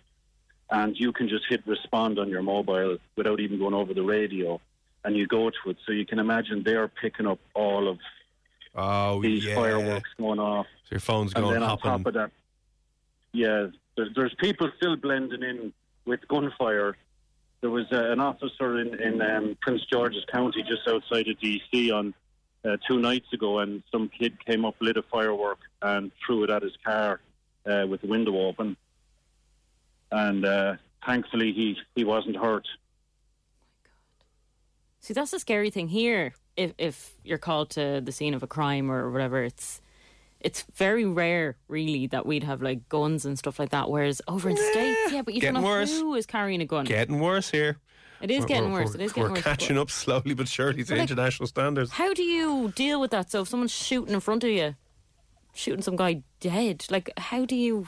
and 0.72 0.98
you 0.98 1.12
can 1.14 1.30
just 1.30 1.46
hit 1.48 1.62
respond 1.68 2.18
on 2.18 2.30
your 2.30 2.42
mobile 2.42 2.98
without 3.16 3.40
even 3.40 3.60
going 3.60 3.76
over 3.76 3.94
the 3.94 4.02
radio, 4.02 4.60
and 5.04 5.16
you 5.16 5.28
go 5.28 5.50
to 5.50 5.70
it. 5.70 5.78
So 5.86 5.92
you 5.92 6.06
can 6.06 6.18
imagine 6.18 6.64
they're 6.64 6.88
picking 6.88 7.28
up 7.28 7.40
all 7.54 7.88
of 7.88 8.00
Oh 8.76 9.22
these 9.22 9.46
yeah. 9.46 9.56
fireworks 9.56 10.10
going 10.18 10.40
off. 10.40 10.66
So 10.86 10.90
your 10.92 11.00
phone's 11.00 11.34
going 11.34 11.46
And 11.46 11.52
going 11.54 11.62
then 11.62 11.70
on 11.70 11.78
top 11.78 12.06
of 12.06 12.14
that, 12.16 12.32
yeah, 13.32 13.68
there, 13.96 14.08
there's 14.16 14.34
people 14.40 14.70
still 14.78 14.96
blending 14.96 15.44
in 15.44 15.74
with 16.06 16.28
gunfire. 16.28 16.96
There 17.62 17.70
was 17.70 17.86
uh, 17.92 18.12
an 18.12 18.20
officer 18.20 18.80
in, 18.80 19.00
in 19.02 19.22
um, 19.22 19.58
Prince 19.62 19.86
George's 19.92 20.26
County, 20.32 20.64
just 20.64 20.88
outside 20.88 21.28
of 21.30 21.38
DC, 21.40 21.94
on 21.94 22.14
uh, 22.66 22.78
two 22.88 23.00
nights 23.00 23.32
ago, 23.32 23.60
and 23.60 23.84
some 23.92 24.10
kid 24.10 24.44
came 24.46 24.66
up, 24.66 24.76
lit 24.82 24.98
a 24.98 25.04
firework, 25.04 25.60
and 25.82 26.12
threw 26.26 26.44
it 26.44 26.50
at 26.50 26.62
his 26.62 26.74
car 26.84 27.22
uh, 27.66 27.86
with 27.88 28.02
the 28.02 28.08
window 28.08 28.38
open. 28.38 28.76
And 30.12 30.46
uh, 30.46 30.76
thankfully, 31.06 31.54
he, 31.54 31.78
he 31.96 32.04
wasn't 32.04 32.36
hurt. 32.36 32.68
See, 35.00 35.14
that's 35.14 35.32
the 35.32 35.40
scary 35.40 35.70
thing 35.70 35.90
here. 35.90 36.34
If 36.56 36.74
if 36.78 37.14
you're 37.24 37.38
called 37.40 37.72
to 37.72 38.02
the 38.04 38.12
scene 38.12 38.34
of 38.34 38.44
a 38.44 38.48
crime 38.48 38.92
or 38.92 39.10
whatever, 39.12 39.44
it's 39.44 39.82
it's 40.40 40.64
very 40.76 41.06
rare, 41.06 41.56
really, 41.68 42.06
that 42.08 42.26
we'd 42.26 42.44
have 42.44 42.62
like 42.62 42.88
guns 42.90 43.26
and 43.26 43.40
stuff 43.40 43.58
like 43.60 43.70
that. 43.70 43.90
Whereas 43.90 44.22
over 44.28 44.50
in 44.50 44.56
the 44.56 44.62
states, 44.62 45.12
yeah, 45.14 45.22
but 45.22 45.34
you 45.34 45.40
Getting 45.42 45.56
don't 45.56 45.64
know 45.64 45.70
worse. 45.70 45.92
who 46.00 46.14
is 46.16 46.26
carrying 46.26 46.62
a 46.62 46.66
gun. 46.66 46.86
Getting 46.86 47.20
worse 47.20 47.50
here. 47.50 47.78
it 48.22 48.30
is 48.30 48.40
We're- 48.40 48.48
getting 48.50 48.72
we're- 48.72 48.86
worse. 48.86 48.96
It 48.96 49.02
is 49.02 49.16
we're, 49.16 49.24
getting 49.30 49.36
we're 49.36 49.42
catching 49.42 49.78
up 49.78 49.90
slowly 49.90 50.34
but 50.34 50.48
surely 50.48 50.84
to 50.84 50.90
But, 50.90 50.98
like, 51.00 51.10
international 51.10 51.48
standards. 51.48 51.92
How 51.92 52.14
do 52.14 52.24
you 52.24 52.72
deal 52.76 53.00
with 53.02 53.12
that? 53.12 53.32
So 53.32 53.42
if 53.42 53.48
someone's 53.48 53.72
shooting 53.74 54.14
in 54.14 54.20
front 54.20 54.44
of 54.44 54.50
you, 54.50 54.76
shooting 55.54 55.82
some 55.82 55.96
guy 55.96 56.24
dead, 56.40 56.86
like 56.90 57.10
how 57.18 57.46
do 57.46 57.56
you 57.56 57.88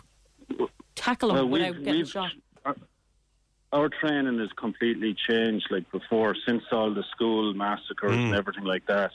tackle 0.95 1.29
him 1.31 1.35
Well, 1.35 1.47
without 1.49 1.77
getting 1.79 1.93
we've- 2.01 2.09
shot? 2.09 2.31
Our, 3.75 3.83
our 3.83 3.89
training 3.89 4.39
has 4.39 4.49
completely 4.55 5.13
changed, 5.13 5.67
like 5.69 5.89
before, 5.91 6.35
since 6.47 6.63
all 6.71 6.93
the 6.93 7.03
school 7.11 7.53
massacres 7.53 8.11
and 8.15 8.35
everything 8.35 8.63
like 8.63 8.85
that. 8.87 9.11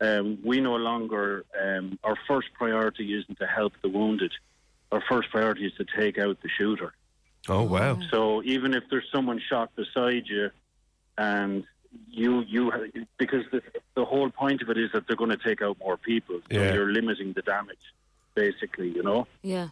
Um, 0.00 0.38
we 0.44 0.60
no 0.60 0.74
longer, 0.76 1.44
um, 1.60 1.98
our 2.02 2.16
first 2.26 2.48
priority 2.54 3.14
isn't 3.18 3.38
to 3.38 3.46
help 3.46 3.72
the 3.82 3.88
wounded. 3.88 4.32
Our 4.90 5.02
first 5.08 5.30
priority 5.30 5.66
is 5.66 5.72
to 5.78 5.84
take 5.84 6.18
out 6.18 6.38
the 6.42 6.48
shooter. 6.58 6.92
Oh 7.48 7.62
wow. 7.62 7.98
So 8.10 8.42
even 8.44 8.74
if 8.74 8.84
there's 8.90 9.08
someone 9.12 9.40
shot 9.50 9.70
beside 9.74 10.24
you, 10.26 10.50
and 11.18 11.64
you 12.08 12.42
you 12.48 12.72
because 13.18 13.44
the, 13.50 13.62
the 13.96 14.04
whole 14.04 14.30
point 14.30 14.62
of 14.62 14.70
it 14.70 14.78
is 14.78 14.90
that 14.92 15.06
they're 15.06 15.16
going 15.16 15.30
to 15.30 15.36
take 15.36 15.60
out 15.62 15.76
more 15.78 15.96
people, 15.96 16.40
so 16.50 16.58
Yeah. 16.58 16.72
you're 16.74 16.92
limiting 16.92 17.32
the 17.32 17.42
damage, 17.42 17.84
basically. 18.34 18.90
You 18.90 19.02
know. 19.02 19.26
Yeah. 19.42 19.68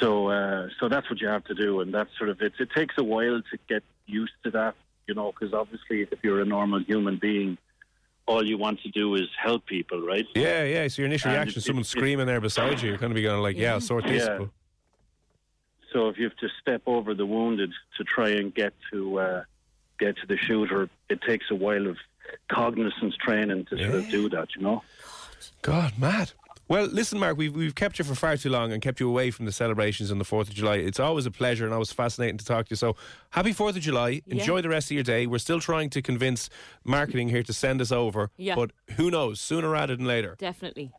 So, 0.00 0.28
uh, 0.28 0.68
so 0.80 0.88
that's 0.88 1.08
what 1.10 1.20
you 1.20 1.28
have 1.28 1.44
to 1.44 1.54
do, 1.54 1.80
and 1.80 1.92
that's 1.92 2.10
sort 2.18 2.30
of 2.30 2.40
it. 2.40 2.52
It 2.58 2.70
takes 2.70 2.94
a 2.98 3.04
while 3.04 3.40
to 3.42 3.58
get 3.68 3.82
used 4.06 4.32
to 4.44 4.50
that, 4.52 4.74
you 5.06 5.14
know, 5.14 5.32
because 5.32 5.54
obviously, 5.54 6.02
if 6.02 6.18
you're 6.22 6.40
a 6.40 6.44
normal 6.44 6.80
human 6.80 7.16
being, 7.16 7.58
all 8.26 8.46
you 8.46 8.56
want 8.58 8.80
to 8.82 8.88
do 8.90 9.14
is 9.16 9.28
help 9.36 9.66
people, 9.66 10.00
right? 10.06 10.26
Yeah, 10.34 10.64
yeah. 10.64 10.88
So 10.88 11.02
your 11.02 11.06
initial 11.06 11.30
And 11.30 11.38
reaction, 11.38 11.58
it- 11.58 11.62
someone 11.64 11.82
it- 11.82 11.86
screaming 11.86 12.26
there 12.26 12.40
beside 12.40 12.80
you, 12.80 12.88
you're 12.90 12.98
going 12.98 13.10
to 13.10 13.14
be 13.14 13.22
going 13.22 13.42
like, 13.42 13.56
"Yeah, 13.56 13.74
I'll 13.74 13.80
sort 13.80 14.04
this." 14.04 14.24
Yeah. 14.24 14.46
So 15.92 16.08
if 16.08 16.16
you 16.18 16.24
have 16.24 16.36
to 16.38 16.48
step 16.60 16.82
over 16.86 17.12
the 17.14 17.26
wounded 17.26 17.70
to 17.98 18.04
try 18.04 18.30
and 18.30 18.54
get 18.54 18.72
to 18.92 19.18
uh, 19.18 19.44
get 19.98 20.16
to 20.18 20.26
the 20.26 20.36
shooter, 20.38 20.88
it 21.10 21.20
takes 21.22 21.50
a 21.50 21.54
while 21.54 21.86
of 21.86 21.98
cognizance 22.48 23.14
training 23.16 23.66
to 23.66 23.76
sort 23.78 23.94
of 23.96 24.08
do 24.08 24.28
that, 24.30 24.48
you 24.56 24.62
know. 24.62 24.82
God, 25.60 25.98
mad. 25.98 26.32
Well, 26.68 26.86
listen, 26.86 27.18
Mark, 27.18 27.36
we've, 27.36 27.54
we've 27.54 27.74
kept 27.74 27.98
you 27.98 28.04
for 28.04 28.14
far 28.14 28.36
too 28.36 28.48
long 28.48 28.72
and 28.72 28.80
kept 28.80 29.00
you 29.00 29.08
away 29.08 29.30
from 29.30 29.46
the 29.46 29.52
celebrations 29.52 30.10
on 30.10 30.18
the 30.18 30.24
4th 30.24 30.48
of 30.48 30.54
July. 30.54 30.76
It's 30.76 31.00
always 31.00 31.26
a 31.26 31.30
pleasure 31.30 31.64
and 31.64 31.74
always 31.74 31.92
fascinating 31.92 32.38
to 32.38 32.44
talk 32.44 32.66
to 32.66 32.70
you. 32.70 32.76
So, 32.76 32.96
happy 33.30 33.52
4th 33.52 33.76
of 33.76 33.82
July. 33.82 34.22
Yeah. 34.26 34.36
Enjoy 34.36 34.62
the 34.62 34.68
rest 34.68 34.90
of 34.90 34.94
your 34.94 35.02
day. 35.04 35.26
We're 35.26 35.38
still 35.38 35.60
trying 35.60 35.90
to 35.90 36.00
convince 36.00 36.48
marketing 36.84 37.28
here 37.28 37.42
to 37.42 37.52
send 37.52 37.80
us 37.80 37.92
over. 37.92 38.30
Yeah. 38.36 38.54
But 38.54 38.70
who 38.96 39.10
knows, 39.10 39.40
sooner 39.40 39.68
rather 39.68 39.96
than 39.96 40.06
later. 40.06 40.36
Definitely. 40.38 40.92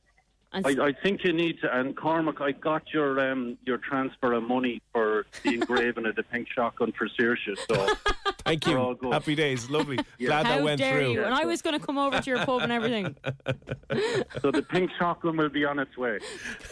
And 0.54 0.66
I, 0.66 0.88
I 0.88 0.94
think 0.94 1.24
you 1.24 1.34
need 1.34 1.60
to. 1.62 1.78
And 1.78 1.98
Cormac, 1.98 2.40
I 2.40 2.52
got 2.52 2.94
your 2.94 3.32
um, 3.32 3.58
your 3.66 3.80
transfer 3.80 4.34
of 4.34 4.44
money 4.44 4.82
for 4.92 5.26
the 5.44 5.56
engraving 5.56 6.06
of 6.06 6.16
the 6.16 6.24
pink 6.24 6.48
shotgun 6.48 6.92
for 6.92 7.10
Saoirse. 7.10 7.58
So 7.68 7.88
Thank 8.46 8.68
you. 8.68 8.98
Happy 9.12 9.36
days. 9.36 9.70
Lovely. 9.70 9.98
Glad 10.20 10.46
how 10.46 10.56
that 10.56 10.64
went 10.64 10.80
dare 10.80 11.00
through. 11.00 11.14
you? 11.14 11.24
And 11.24 11.34
I 11.34 11.46
was 11.46 11.62
going 11.62 11.80
to 11.80 11.86
come 11.86 11.98
over 11.98 12.20
to 12.20 12.30
your 12.30 12.46
pub 12.46 12.62
and 12.62 12.72
everything. 12.72 13.16
so 14.42 14.52
the 14.52 14.66
pink 14.70 14.92
shotgun 15.00 15.38
will 15.38 15.50
be 15.50 15.66
on 15.66 15.80
its 15.80 15.98
way. 15.98 16.20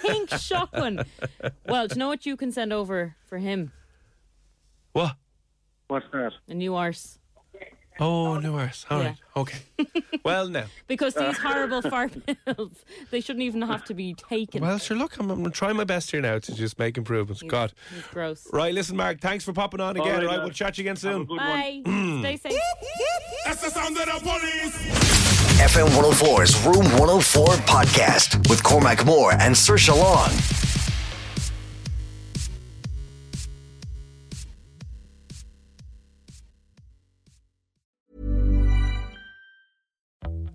Pink 0.02 0.30
shotgun. 0.32 1.04
Well, 1.66 1.88
do 1.88 1.96
you 1.96 2.00
know 2.00 2.08
what 2.08 2.26
you 2.26 2.36
can 2.36 2.52
send 2.52 2.74
over 2.74 3.16
for 3.26 3.38
him? 3.38 3.72
What? 4.92 5.16
What's 5.88 6.06
that? 6.12 6.34
A 6.50 6.54
new 6.54 6.76
arse. 6.76 7.20
Oh, 8.00 8.28
oh, 8.28 8.40
no 8.40 8.54
worse. 8.54 8.86
All 8.90 9.00
right. 9.00 9.16
Yeah. 9.36 9.42
Okay. 9.42 9.60
well, 10.24 10.48
now. 10.48 10.66
Because 10.88 11.14
these 11.14 11.38
horrible 11.38 11.82
fart 11.82 12.14
pills, 12.46 12.72
they 13.12 13.22
shouldn't 13.22 13.44
even 13.44 13.62
have 13.62 13.86
to 13.86 13.94
be 13.94 14.14
taken. 14.14 14.62
Well, 14.62 14.78
sure, 14.78 14.98
look, 14.98 15.18
I'm, 15.20 15.30
I'm 15.30 15.52
trying 15.52 15.76
my 15.76 15.84
best 15.84 16.12
here 16.12 16.22
now 16.22 16.40
to 16.40 16.56
just 16.56 16.80
make 16.80 16.98
improvements. 16.98 17.42
God. 17.44 17.74
It's 17.98 18.08
gross. 18.08 18.48
Right, 18.52 18.74
listen, 18.74 18.96
Mark, 18.98 19.20
thanks 19.22 19.44
for 19.44 19.54
popping 19.54 19.82
on 19.82 19.96
again. 19.98 20.08
right, 20.08 20.18
Right, 20.26 20.30
lads. 20.30 20.42
we'll 20.44 20.50
chat 20.52 20.76
to 20.76 20.82
you 20.82 20.88
again 20.88 20.96
soon. 20.96 21.26
Bye. 21.26 21.82
Mm. 21.86 22.20
Stay 22.20 22.38
safe. 22.38 22.60
That's 23.46 23.62
the 23.62 23.70
sound 23.70 23.98
of 23.98 24.06
the 24.06 24.20
police. 24.20 25.22
FM 25.62 25.88
104's 25.90 26.66
Room 26.66 26.86
104 27.00 27.46
podcast 27.68 28.50
with 28.50 28.64
Cormac 28.64 29.06
Moore 29.06 29.34
and 29.34 29.56
Sir 29.56 29.78
Long. 29.94 30.30